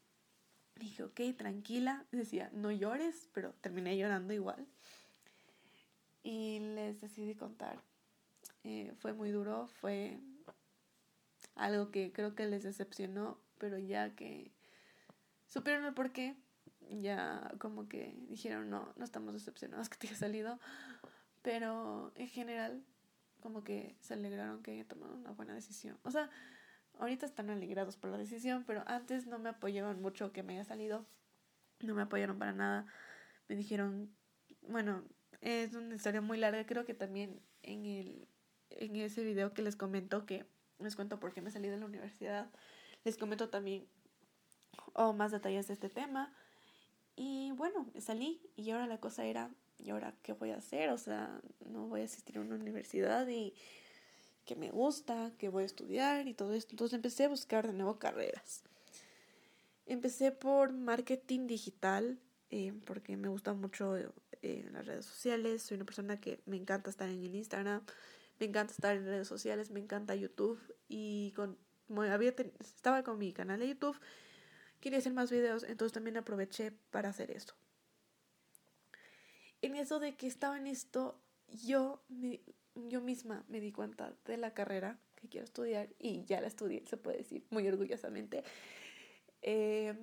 Dije, 0.75 1.03
ok, 1.03 1.21
tranquila. 1.37 2.03
Decía, 2.11 2.49
no 2.51 2.71
llores, 2.71 3.29
pero 3.31 3.53
terminé 3.61 3.95
llorando 3.95 4.33
igual. 4.33 4.65
Y 6.23 6.59
les 6.61 6.99
decidí 6.99 7.35
contar. 7.35 7.79
Eh, 8.63 8.91
fue 8.97 9.13
muy 9.13 9.29
duro, 9.29 9.67
fue 9.67 10.19
algo 11.55 11.91
que 11.91 12.11
creo 12.11 12.35
que 12.35 12.45
les 12.45 12.63
decepcionó, 12.63 13.39
pero 13.57 13.77
ya 13.77 14.15
que 14.15 14.51
supieron 15.47 15.85
el 15.85 15.93
por 15.93 16.11
qué, 16.11 16.35
ya 16.89 17.51
como 17.59 17.87
que 17.87 18.15
dijeron, 18.27 18.69
no, 18.69 18.93
no 18.95 19.03
estamos 19.03 19.33
decepcionados 19.33 19.89
que 19.89 19.97
te 19.97 20.07
haya 20.07 20.17
salido, 20.17 20.59
pero 21.41 22.11
en 22.15 22.27
general 22.27 22.83
como 23.41 23.63
que 23.63 23.95
se 23.99 24.13
alegraron 24.13 24.61
que 24.61 24.71
haya 24.71 24.87
tomado 24.87 25.15
una 25.15 25.31
buena 25.31 25.53
decisión. 25.53 25.97
O 26.03 26.11
sea, 26.11 26.29
ahorita 26.99 27.25
están 27.25 27.49
alegrados 27.49 27.97
por 27.97 28.11
la 28.11 28.17
decisión, 28.17 28.63
pero 28.65 28.83
antes 28.87 29.27
no 29.27 29.39
me 29.39 29.49
apoyaban 29.49 30.01
mucho 30.01 30.31
que 30.31 30.43
me 30.43 30.53
haya 30.53 30.63
salido, 30.63 31.05
no 31.81 31.95
me 31.95 32.03
apoyaron 32.03 32.37
para 32.37 32.53
nada, 32.53 32.85
me 33.47 33.55
dijeron, 33.55 34.15
bueno, 34.61 35.03
es 35.41 35.73
una 35.73 35.95
historia 35.95 36.21
muy 36.21 36.37
larga, 36.37 36.65
creo 36.65 36.85
que 36.85 36.93
también 36.93 37.41
en, 37.63 37.85
el, 37.85 38.27
en 38.69 38.95
ese 38.95 39.23
video 39.23 39.53
que 39.53 39.63
les 39.63 39.75
comento 39.75 40.25
que 40.25 40.45
les 40.83 40.95
cuento 40.95 41.19
por 41.19 41.33
qué 41.33 41.41
me 41.41 41.51
salí 41.51 41.69
de 41.69 41.77
la 41.77 41.85
universidad, 41.85 42.49
les 43.03 43.17
comento 43.17 43.49
también 43.49 43.85
oh, 44.93 45.13
más 45.13 45.31
detalles 45.31 45.67
de 45.67 45.73
este 45.73 45.89
tema. 45.89 46.33
Y 47.15 47.51
bueno, 47.51 47.85
salí 47.99 48.41
y 48.55 48.71
ahora 48.71 48.87
la 48.87 48.99
cosa 48.99 49.25
era, 49.25 49.51
¿y 49.79 49.89
ahora 49.91 50.13
qué 50.23 50.33
voy 50.33 50.51
a 50.51 50.57
hacer? 50.57 50.89
O 50.89 50.97
sea, 50.97 51.41
no 51.65 51.87
voy 51.87 52.01
a 52.01 52.05
asistir 52.05 52.37
a 52.37 52.41
una 52.41 52.55
universidad 52.55 53.27
y 53.27 53.53
que 54.45 54.55
me 54.55 54.71
gusta, 54.71 55.31
que 55.37 55.49
voy 55.49 55.63
a 55.63 55.65
estudiar 55.65 56.27
y 56.27 56.33
todo 56.33 56.53
esto. 56.53 56.71
Entonces 56.71 56.95
empecé 56.95 57.25
a 57.25 57.29
buscar 57.29 57.67
de 57.67 57.73
nuevo 57.73 57.99
carreras. 57.99 58.63
Empecé 59.85 60.31
por 60.31 60.71
marketing 60.71 61.47
digital 61.47 62.17
eh, 62.49 62.73
porque 62.85 63.17
me 63.17 63.29
gusta 63.29 63.53
mucho 63.53 63.95
eh, 64.41 64.69
las 64.71 64.85
redes 64.85 65.05
sociales. 65.05 65.63
Soy 65.63 65.75
una 65.75 65.85
persona 65.85 66.19
que 66.19 66.39
me 66.45 66.57
encanta 66.57 66.89
estar 66.89 67.09
en 67.09 67.23
el 67.23 67.35
Instagram, 67.35 67.81
me 68.41 68.47
encanta 68.47 68.73
estar 68.73 68.97
en 68.97 69.05
redes 69.05 69.27
sociales, 69.27 69.69
me 69.69 69.79
encanta 69.79 70.15
YouTube 70.15 70.59
y 70.89 71.31
con, 71.35 71.59
había 71.95 72.33
estaba 72.59 73.03
con 73.03 73.19
mi 73.19 73.33
canal 73.33 73.59
de 73.59 73.67
YouTube 73.67 73.95
quería 74.79 74.97
hacer 74.97 75.13
más 75.13 75.29
videos, 75.29 75.61
entonces 75.61 75.93
también 75.93 76.17
aproveché 76.17 76.71
para 76.89 77.09
hacer 77.09 77.29
eso. 77.29 77.53
En 79.61 79.75
eso 79.75 79.99
de 79.99 80.15
que 80.15 80.25
estaba 80.25 80.57
en 80.57 80.65
esto, 80.65 81.21
yo, 81.49 82.01
yo 82.73 82.99
misma 82.99 83.45
me 83.47 83.59
di 83.59 83.71
cuenta 83.71 84.15
de 84.25 84.37
la 84.37 84.55
carrera 84.55 84.97
que 85.13 85.29
quiero 85.29 85.45
estudiar 85.45 85.89
y 85.99 86.25
ya 86.25 86.41
la 86.41 86.47
estudié, 86.47 86.83
se 86.87 86.97
puede 86.97 87.19
decir 87.19 87.45
muy 87.51 87.67
orgullosamente. 87.67 88.43
Em, 89.43 89.97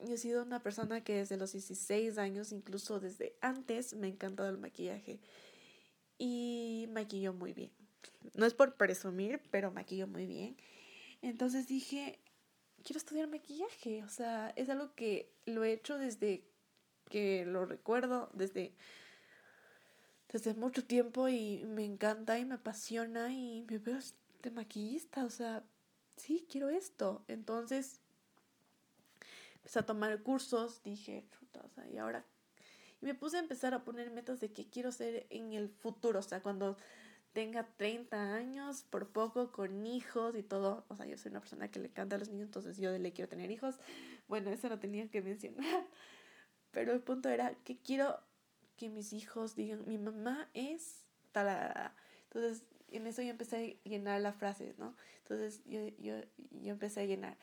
yo 0.00 0.14
he 0.14 0.18
sido 0.18 0.42
una 0.42 0.64
persona 0.64 1.04
que 1.04 1.14
desde 1.14 1.36
los 1.36 1.52
16 1.52 2.18
años, 2.18 2.50
incluso 2.50 2.98
desde 2.98 3.36
antes, 3.40 3.94
me 3.94 4.08
ha 4.08 4.10
encantado 4.10 4.48
el 4.48 4.58
maquillaje 4.58 5.20
y 6.18 6.86
maquillo 6.90 7.32
muy 7.32 7.52
bien. 7.52 7.70
No 8.34 8.46
es 8.46 8.54
por 8.54 8.76
presumir, 8.76 9.40
pero 9.50 9.70
maquillo 9.70 10.06
muy 10.06 10.26
bien. 10.26 10.56
Entonces 11.22 11.66
dije, 11.68 12.18
quiero 12.84 12.98
estudiar 12.98 13.28
maquillaje, 13.28 14.02
o 14.04 14.08
sea, 14.08 14.52
es 14.56 14.68
algo 14.68 14.94
que 14.94 15.32
lo 15.46 15.64
he 15.64 15.72
hecho 15.72 15.98
desde 15.98 16.44
que 17.08 17.44
lo 17.46 17.64
recuerdo, 17.66 18.30
desde 18.32 18.74
desde 20.28 20.54
mucho 20.54 20.84
tiempo 20.84 21.28
y 21.28 21.64
me 21.64 21.84
encanta 21.84 22.38
y 22.38 22.44
me 22.44 22.56
apasiona 22.56 23.32
y 23.32 23.64
me 23.68 23.78
veo 23.78 23.98
de 24.42 24.50
maquillista, 24.50 25.24
o 25.24 25.30
sea, 25.30 25.64
sí, 26.16 26.46
quiero 26.50 26.68
esto. 26.68 27.24
Entonces, 27.28 28.00
empecé 29.54 29.78
a 29.78 29.86
tomar 29.86 30.22
cursos, 30.22 30.82
dije, 30.82 31.24
o 31.62 31.68
sea, 31.68 31.88
y 31.88 31.98
ahora... 31.98 32.24
Y 33.00 33.06
me 33.06 33.14
puse 33.14 33.36
a 33.36 33.40
empezar 33.40 33.74
a 33.74 33.84
poner 33.84 34.10
metas 34.10 34.40
de 34.40 34.52
qué 34.52 34.68
quiero 34.68 34.92
ser 34.92 35.26
en 35.30 35.52
el 35.52 35.68
futuro, 35.68 36.20
o 36.20 36.22
sea, 36.22 36.40
cuando 36.40 36.76
tenga 37.36 37.68
30 37.76 38.34
años, 38.34 38.86
por 38.88 39.08
poco, 39.08 39.52
con 39.52 39.86
hijos 39.86 40.34
y 40.36 40.42
todo. 40.42 40.86
O 40.88 40.96
sea, 40.96 41.04
yo 41.04 41.18
soy 41.18 41.32
una 41.32 41.40
persona 41.40 41.70
que 41.70 41.78
le 41.78 41.88
encanta 41.88 42.16
a 42.16 42.18
los 42.18 42.30
niños, 42.30 42.46
entonces 42.46 42.78
yo 42.78 42.96
le 42.96 43.12
quiero 43.12 43.28
tener 43.28 43.50
hijos. 43.50 43.74
Bueno, 44.26 44.48
eso 44.48 44.70
no 44.70 44.78
tenía 44.78 45.06
que 45.10 45.20
mencionar. 45.20 45.62
Pero 46.70 46.94
el 46.94 47.00
punto 47.00 47.28
era 47.28 47.54
que 47.56 47.76
quiero 47.76 48.18
que 48.78 48.88
mis 48.88 49.12
hijos 49.12 49.54
digan, 49.54 49.84
mi 49.86 49.98
mamá 49.98 50.48
es 50.54 51.04
tal. 51.32 51.92
Entonces, 52.24 52.62
en 52.88 53.06
eso 53.06 53.20
yo 53.20 53.28
empecé 53.28 53.78
a 53.84 53.88
llenar 53.88 54.22
las 54.22 54.36
frases, 54.36 54.78
¿no? 54.78 54.96
Entonces, 55.18 55.60
yo, 55.66 55.88
yo, 55.98 56.14
yo 56.62 56.72
empecé 56.72 57.00
a 57.00 57.04
llenar. 57.04 57.36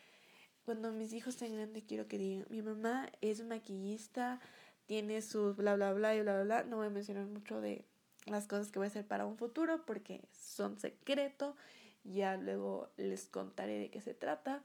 Cuando 0.65 0.91
mis 0.91 1.13
hijos 1.13 1.35
sean 1.35 1.53
grandes, 1.53 1.83
quiero 1.83 2.07
que 2.07 2.17
digan, 2.17 2.47
mi 2.49 2.63
mamá 2.63 3.11
es 3.21 3.45
maquillista, 3.45 4.39
tiene 4.85 5.21
sus 5.21 5.55
bla, 5.55 5.75
bla, 5.75 5.93
bla 5.93 6.15
y 6.15 6.21
bla, 6.21 6.33
bla, 6.35 6.43
bla. 6.43 6.63
No 6.63 6.77
voy 6.77 6.87
a 6.87 6.89
mencionar 6.89 7.25
mucho 7.25 7.61
de 7.61 7.85
las 8.25 8.47
cosas 8.47 8.71
que 8.71 8.79
voy 8.79 8.87
a 8.87 8.89
hacer 8.89 9.07
para 9.07 9.25
un 9.25 9.37
futuro 9.37 9.85
porque 9.85 10.21
son 10.31 10.79
secreto. 10.79 11.55
Ya 12.03 12.37
luego 12.37 12.89
les 12.97 13.27
contaré 13.27 13.79
de 13.79 13.89
qué 13.89 14.01
se 14.01 14.13
trata. 14.13 14.63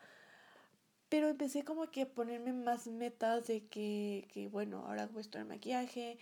Pero 1.08 1.28
empecé 1.28 1.64
como 1.64 1.90
que 1.90 2.02
a 2.02 2.08
ponerme 2.08 2.52
más 2.52 2.86
metas 2.86 3.46
de 3.46 3.66
que, 3.66 4.28
que 4.32 4.48
bueno, 4.48 4.84
ahora 4.86 5.06
voy 5.06 5.18
a 5.18 5.20
estudiar 5.22 5.46
maquillaje, 5.46 6.18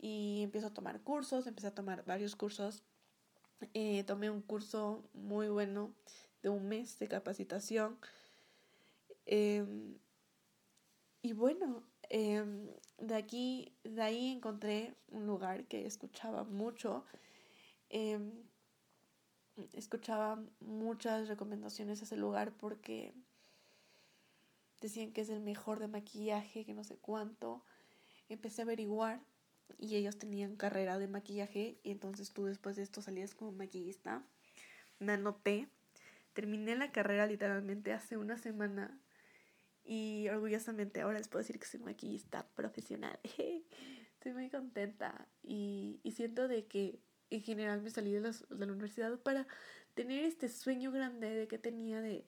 y 0.00 0.42
empiezo 0.42 0.68
a 0.68 0.74
tomar 0.74 1.00
cursos, 1.02 1.46
empecé 1.46 1.68
a 1.68 1.74
tomar 1.74 2.04
varios 2.04 2.34
cursos. 2.34 2.82
Eh, 3.74 4.04
tomé 4.04 4.30
un 4.30 4.40
curso 4.40 5.04
muy 5.12 5.48
bueno 5.48 5.94
de 6.42 6.48
un 6.48 6.68
mes 6.68 6.98
de 6.98 7.08
capacitación. 7.08 7.98
Em, 9.26 9.98
y 11.22 11.32
bueno, 11.34 11.82
em, 12.10 12.68
de 12.98 13.14
aquí, 13.14 13.72
de 13.84 14.02
ahí 14.02 14.32
encontré 14.32 14.94
un 15.08 15.26
lugar 15.26 15.64
que 15.64 15.86
escuchaba 15.86 16.44
mucho. 16.44 17.04
Em, 17.88 18.32
escuchaba 19.72 20.42
muchas 20.60 21.28
recomendaciones 21.28 22.00
a 22.00 22.04
ese 22.04 22.16
lugar 22.16 22.52
porque 22.52 23.14
decían 24.80 25.12
que 25.12 25.20
es 25.22 25.30
el 25.30 25.40
mejor 25.40 25.78
de 25.78 25.88
maquillaje, 25.88 26.64
que 26.64 26.74
no 26.74 26.84
sé 26.84 26.96
cuánto. 26.96 27.64
Empecé 28.28 28.62
a 28.62 28.64
averiguar 28.64 29.20
y 29.78 29.96
ellos 29.96 30.18
tenían 30.18 30.56
carrera 30.56 30.98
de 30.98 31.08
maquillaje 31.08 31.78
y 31.82 31.90
entonces 31.90 32.32
tú 32.32 32.44
después 32.44 32.76
de 32.76 32.82
esto 32.82 33.02
salías 33.02 33.34
como 33.34 33.52
maquillista. 33.52 34.22
Me 34.98 35.12
anoté, 35.12 35.68
terminé 36.32 36.76
la 36.76 36.92
carrera 36.92 37.26
literalmente 37.26 37.92
hace 37.92 38.16
una 38.16 38.38
semana 38.38 38.98
y 39.84 40.28
orgullosamente 40.28 41.00
ahora 41.00 41.18
les 41.18 41.28
puedo 41.28 41.42
decir 41.42 41.58
que 41.58 41.66
soy 41.66 41.80
maquillista 41.80 42.46
profesional. 42.54 43.18
Estoy 44.14 44.32
muy 44.32 44.50
contenta 44.50 45.26
y, 45.42 45.98
y, 46.02 46.12
siento 46.12 46.46
de 46.46 46.66
que 46.66 47.00
en 47.30 47.42
general 47.42 47.80
me 47.80 47.90
salí 47.90 48.12
de, 48.12 48.20
de 48.20 48.66
la 48.66 48.72
universidad 48.72 49.18
para 49.18 49.46
tener 49.94 50.24
este 50.24 50.48
sueño 50.48 50.92
grande 50.92 51.30
de 51.30 51.48
que 51.48 51.58
tenía 51.58 52.00
de 52.02 52.26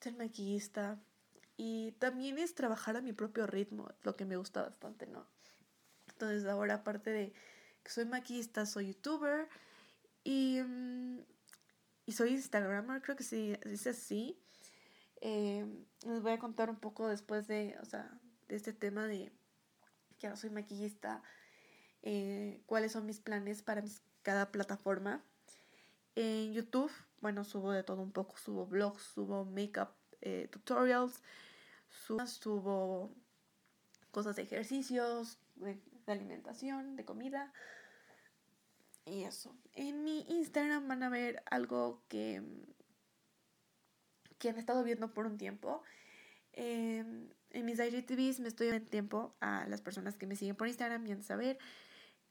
ser 0.00 0.16
maquillista 0.16 1.00
y 1.56 1.92
también 1.98 2.38
es 2.38 2.54
trabajar 2.54 2.96
a 2.96 3.02
mi 3.02 3.12
propio 3.12 3.46
ritmo, 3.46 3.90
lo 4.02 4.16
que 4.16 4.24
me 4.24 4.36
gusta 4.36 4.62
bastante, 4.62 5.06
¿no? 5.06 5.26
Entonces 6.08 6.44
ahora 6.46 6.74
aparte 6.74 7.10
de 7.10 7.32
que 7.82 7.90
soy 7.90 8.04
maquista, 8.04 8.66
soy 8.66 8.88
youtuber 8.88 9.48
y, 10.24 10.60
mm, 10.60 11.20
y 12.06 12.12
soy 12.12 12.30
instagramer, 12.30 13.02
creo 13.02 13.16
que 13.16 13.24
sí, 13.24 13.56
dice 13.64 13.90
así. 13.90 14.38
Eh, 15.20 15.66
les 16.06 16.22
voy 16.22 16.32
a 16.32 16.38
contar 16.38 16.70
un 16.70 16.76
poco 16.76 17.08
después 17.08 17.46
de, 17.48 17.76
o 17.80 17.84
sea, 17.84 18.18
de 18.48 18.56
este 18.56 18.72
tema 18.72 19.06
de 19.06 19.32
que 20.18 20.26
ahora 20.26 20.36
soy 20.36 20.50
maquillista, 20.50 21.22
eh, 22.02 22.62
cuáles 22.66 22.92
son 22.92 23.06
mis 23.06 23.20
planes 23.20 23.62
para 23.62 23.82
cada 24.22 24.50
plataforma. 24.50 25.22
En 26.14 26.52
YouTube, 26.52 26.90
bueno, 27.20 27.44
subo 27.44 27.72
de 27.72 27.82
todo 27.82 28.02
un 28.02 28.12
poco, 28.12 28.36
subo 28.36 28.66
blogs, 28.66 29.02
subo 29.02 29.44
makeup 29.44 29.90
eh, 30.20 30.48
tutorials, 30.50 31.22
subo, 31.88 32.26
subo 32.26 33.14
cosas 34.10 34.36
de 34.36 34.42
ejercicios, 34.42 35.38
de 35.56 35.80
alimentación, 36.06 36.96
de 36.96 37.04
comida. 37.04 37.52
Y 39.04 39.24
eso. 39.24 39.54
En 39.74 40.04
mi 40.04 40.20
Instagram 40.28 40.86
van 40.88 41.02
a 41.02 41.08
ver 41.08 41.42
algo 41.50 42.02
que, 42.08 42.42
que 44.38 44.48
han 44.48 44.58
estado 44.58 44.82
viendo 44.84 45.12
por 45.12 45.26
un 45.26 45.38
tiempo. 45.38 45.82
Em, 46.52 47.28
en 47.50 47.64
mis 47.64 47.78
IGTVs 47.78 48.40
me 48.40 48.48
estoy 48.48 48.68
dando 48.68 48.90
tiempo 48.90 49.34
a 49.40 49.66
las 49.68 49.80
personas 49.80 50.16
que 50.16 50.26
me 50.26 50.36
siguen 50.36 50.56
por 50.56 50.68
Instagram 50.68 51.06
y 51.06 51.12
han 51.12 51.22
saber 51.22 51.58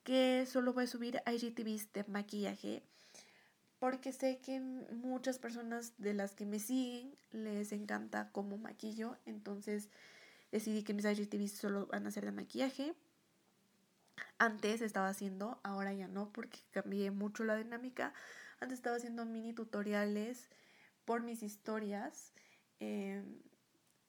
que 0.03 0.45
solo 0.45 0.73
voy 0.73 0.85
a 0.85 0.87
subir 0.87 1.21
IGTVs 1.25 1.91
de 1.93 2.05
maquillaje 2.07 2.83
porque 3.79 4.11
sé 4.11 4.39
que 4.39 4.59
muchas 4.59 5.37
personas 5.37 5.93
de 5.97 6.13
las 6.13 6.33
que 6.33 6.45
me 6.45 6.59
siguen 6.59 7.15
les 7.31 7.71
encanta 7.71 8.31
cómo 8.31 8.57
maquillo, 8.57 9.17
entonces 9.25 9.89
decidí 10.51 10.83
que 10.83 10.93
mis 10.93 11.05
IGTVs 11.05 11.51
solo 11.51 11.87
van 11.87 12.07
a 12.07 12.11
ser 12.11 12.25
de 12.25 12.31
maquillaje. 12.31 12.95
Antes 14.39 14.81
estaba 14.81 15.09
haciendo, 15.09 15.59
ahora 15.63 15.93
ya 15.93 16.07
no, 16.07 16.31
porque 16.33 16.59
cambié 16.71 17.11
mucho 17.11 17.43
la 17.43 17.55
dinámica. 17.55 18.13
Antes 18.59 18.79
estaba 18.79 18.95
haciendo 18.95 19.25
mini 19.25 19.53
tutoriales 19.53 20.49
por 21.07 21.23
mis 21.23 21.41
historias. 21.41 22.33
Em, 22.81 23.41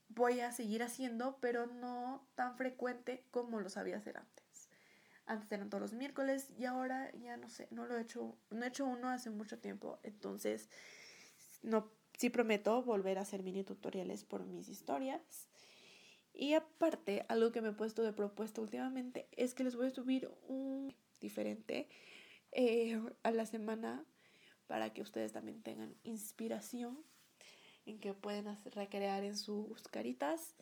voy 0.09 0.41
a 0.41 0.51
seguir 0.51 0.83
haciendo, 0.83 1.39
pero 1.41 1.67
no 1.67 2.27
tan 2.35 2.57
frecuente 2.57 3.25
como 3.31 3.61
lo 3.61 3.71
sabía 3.71 3.99
hacer 3.99 4.19
antes. 4.19 4.69
Antes 5.25 5.53
eran 5.53 5.71
todos 5.71 5.81
los 5.81 5.93
miércoles 5.93 6.51
y 6.59 6.65
ahora 6.65 7.13
ya 7.13 7.37
no 7.37 7.49
sé, 7.49 7.69
no 7.71 7.87
lo 7.87 7.97
he 7.97 8.03
hecho, 8.03 8.37
no 8.51 8.65
he 8.65 8.69
hecho 8.69 8.85
uno 8.85 9.11
hace 9.11 9.31
mucho 9.31 9.61
tiempo. 9.61 10.01
Entonces, 10.03 10.69
no, 11.63 11.89
sí 12.19 12.31
prometo 12.31 12.83
volver 12.83 13.19
a 13.19 13.23
hacer 13.23 13.45
mini 13.45 13.63
tutoriales 13.63 14.25
por 14.25 14.45
mis 14.45 14.69
historias. 14.69 15.49
Y 16.35 16.55
aparte, 16.55 17.25
algo 17.29 17.53
que 17.53 17.61
me 17.63 17.69
he 17.69 17.73
puesto 17.73 18.03
de 18.03 18.13
propuesta 18.13 18.61
últimamente 18.61 19.29
es 19.37 19.55
que 19.55 19.63
les 19.63 19.77
voy 19.77 19.87
a 19.87 19.91
subir 19.91 20.29
un 20.49 20.97
diferente 21.21 21.89
eh, 22.51 23.01
a 23.23 23.31
la 23.31 23.47
semana 23.47 24.05
para 24.69 24.93
que 24.93 25.03
ustedes 25.03 25.33
también 25.33 25.61
tengan 25.63 25.97
inspiración 26.05 27.05
en 27.87 27.99
que 27.99 28.15
pueden 28.15 28.47
hacer, 28.47 28.75
recrear 28.75 29.25
en 29.25 29.37
sus 29.37 29.83
caritas. 29.89 30.55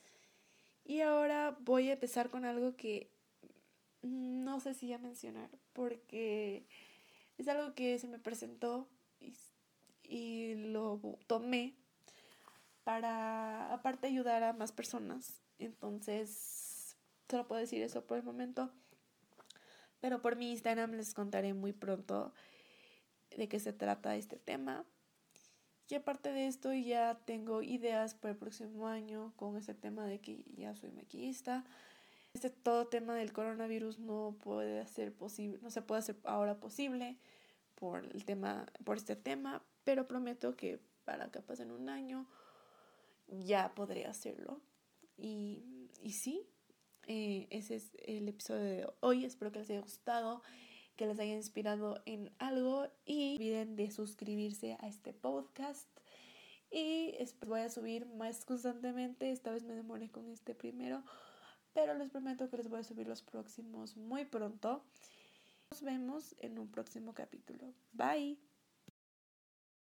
Y 0.84 1.02
ahora 1.02 1.58
voy 1.60 1.90
a 1.90 1.94
empezar 1.94 2.30
con 2.30 2.46
algo 2.46 2.74
que 2.76 3.10
no 4.00 4.58
sé 4.60 4.72
si 4.72 4.88
ya 4.88 4.98
mencionar 4.98 5.50
porque 5.74 6.66
es 7.36 7.48
algo 7.48 7.74
que 7.74 7.98
se 7.98 8.08
me 8.08 8.18
presentó 8.18 8.88
y, 10.08 10.54
lo 10.54 11.00
tomé 11.26 11.74
para 12.84 13.74
aparte 13.74 14.06
ayudar 14.06 14.44
a 14.44 14.52
más 14.52 14.70
personas 14.70 15.42
entonces, 15.58 16.96
solo 17.28 17.46
puedo 17.46 17.60
decir 17.60 17.82
eso 17.82 18.04
por 18.06 18.18
el 18.18 18.24
momento. 18.24 18.70
Pero 20.00 20.20
por 20.20 20.36
mi 20.36 20.50
Instagram 20.50 20.92
les 20.92 21.14
contaré 21.14 21.54
muy 21.54 21.72
pronto 21.72 22.34
de 23.36 23.48
qué 23.48 23.60
se 23.60 23.72
trata 23.72 24.16
este 24.16 24.36
tema. 24.36 24.84
Y 25.88 25.94
aparte 25.94 26.32
de 26.32 26.48
esto 26.48 26.72
ya 26.72 27.20
tengo 27.24 27.62
ideas 27.62 28.14
para 28.14 28.32
el 28.32 28.38
próximo 28.38 28.88
año 28.88 29.32
con 29.36 29.56
ese 29.56 29.74
tema 29.74 30.06
de 30.06 30.20
que 30.20 30.44
ya 30.56 30.74
soy 30.74 30.90
maquillista. 30.90 31.64
Este 32.34 32.50
todo 32.50 32.88
tema 32.88 33.14
del 33.14 33.32
coronavirus 33.32 33.98
no 33.98 34.36
puede 34.42 34.84
ser 34.86 35.14
posible, 35.14 35.58
no 35.62 35.70
se 35.70 35.82
puede 35.82 36.00
hacer 36.00 36.16
ahora 36.24 36.58
posible 36.58 37.16
por 37.76 38.04
el 38.04 38.24
tema, 38.24 38.66
por 38.84 38.96
este 38.96 39.16
tema, 39.16 39.62
pero 39.84 40.08
prometo 40.08 40.56
que 40.56 40.80
para 41.04 41.30
que 41.30 41.40
pasen 41.40 41.70
un 41.70 41.88
año 41.88 42.26
ya 43.28 43.74
podré 43.74 44.06
hacerlo. 44.06 44.60
Y, 45.16 45.88
y 46.02 46.12
sí, 46.12 46.46
eh, 47.06 47.46
ese 47.50 47.76
es 47.76 47.92
el 48.04 48.28
episodio 48.28 48.64
de 48.64 48.88
hoy. 49.00 49.24
Espero 49.24 49.52
que 49.52 49.60
les 49.60 49.70
haya 49.70 49.80
gustado. 49.80 50.42
Que 50.96 51.06
les 51.06 51.18
haya 51.18 51.34
inspirado 51.34 52.02
en 52.06 52.32
algo 52.38 52.88
y 53.04 53.34
no 53.34 53.36
olviden 53.36 53.76
de 53.76 53.90
suscribirse 53.90 54.76
a 54.80 54.88
este 54.88 55.12
podcast 55.12 55.88
y 56.70 57.14
voy 57.46 57.60
a 57.60 57.70
subir 57.70 58.06
más 58.06 58.44
constantemente. 58.44 59.30
Esta 59.30 59.52
vez 59.52 59.64
me 59.64 59.74
demoré 59.74 60.10
con 60.10 60.28
este 60.28 60.54
primero, 60.54 61.02
pero 61.72 61.94
les 61.94 62.10
prometo 62.10 62.50
que 62.50 62.56
les 62.56 62.68
voy 62.68 62.80
a 62.80 62.84
subir 62.84 63.06
los 63.06 63.22
próximos 63.22 63.96
muy 63.96 64.24
pronto. 64.24 64.82
Nos 65.70 65.82
vemos 65.82 66.34
en 66.40 66.58
un 66.58 66.68
próximo 66.70 67.14
capítulo. 67.14 67.72
Bye. 67.92 68.55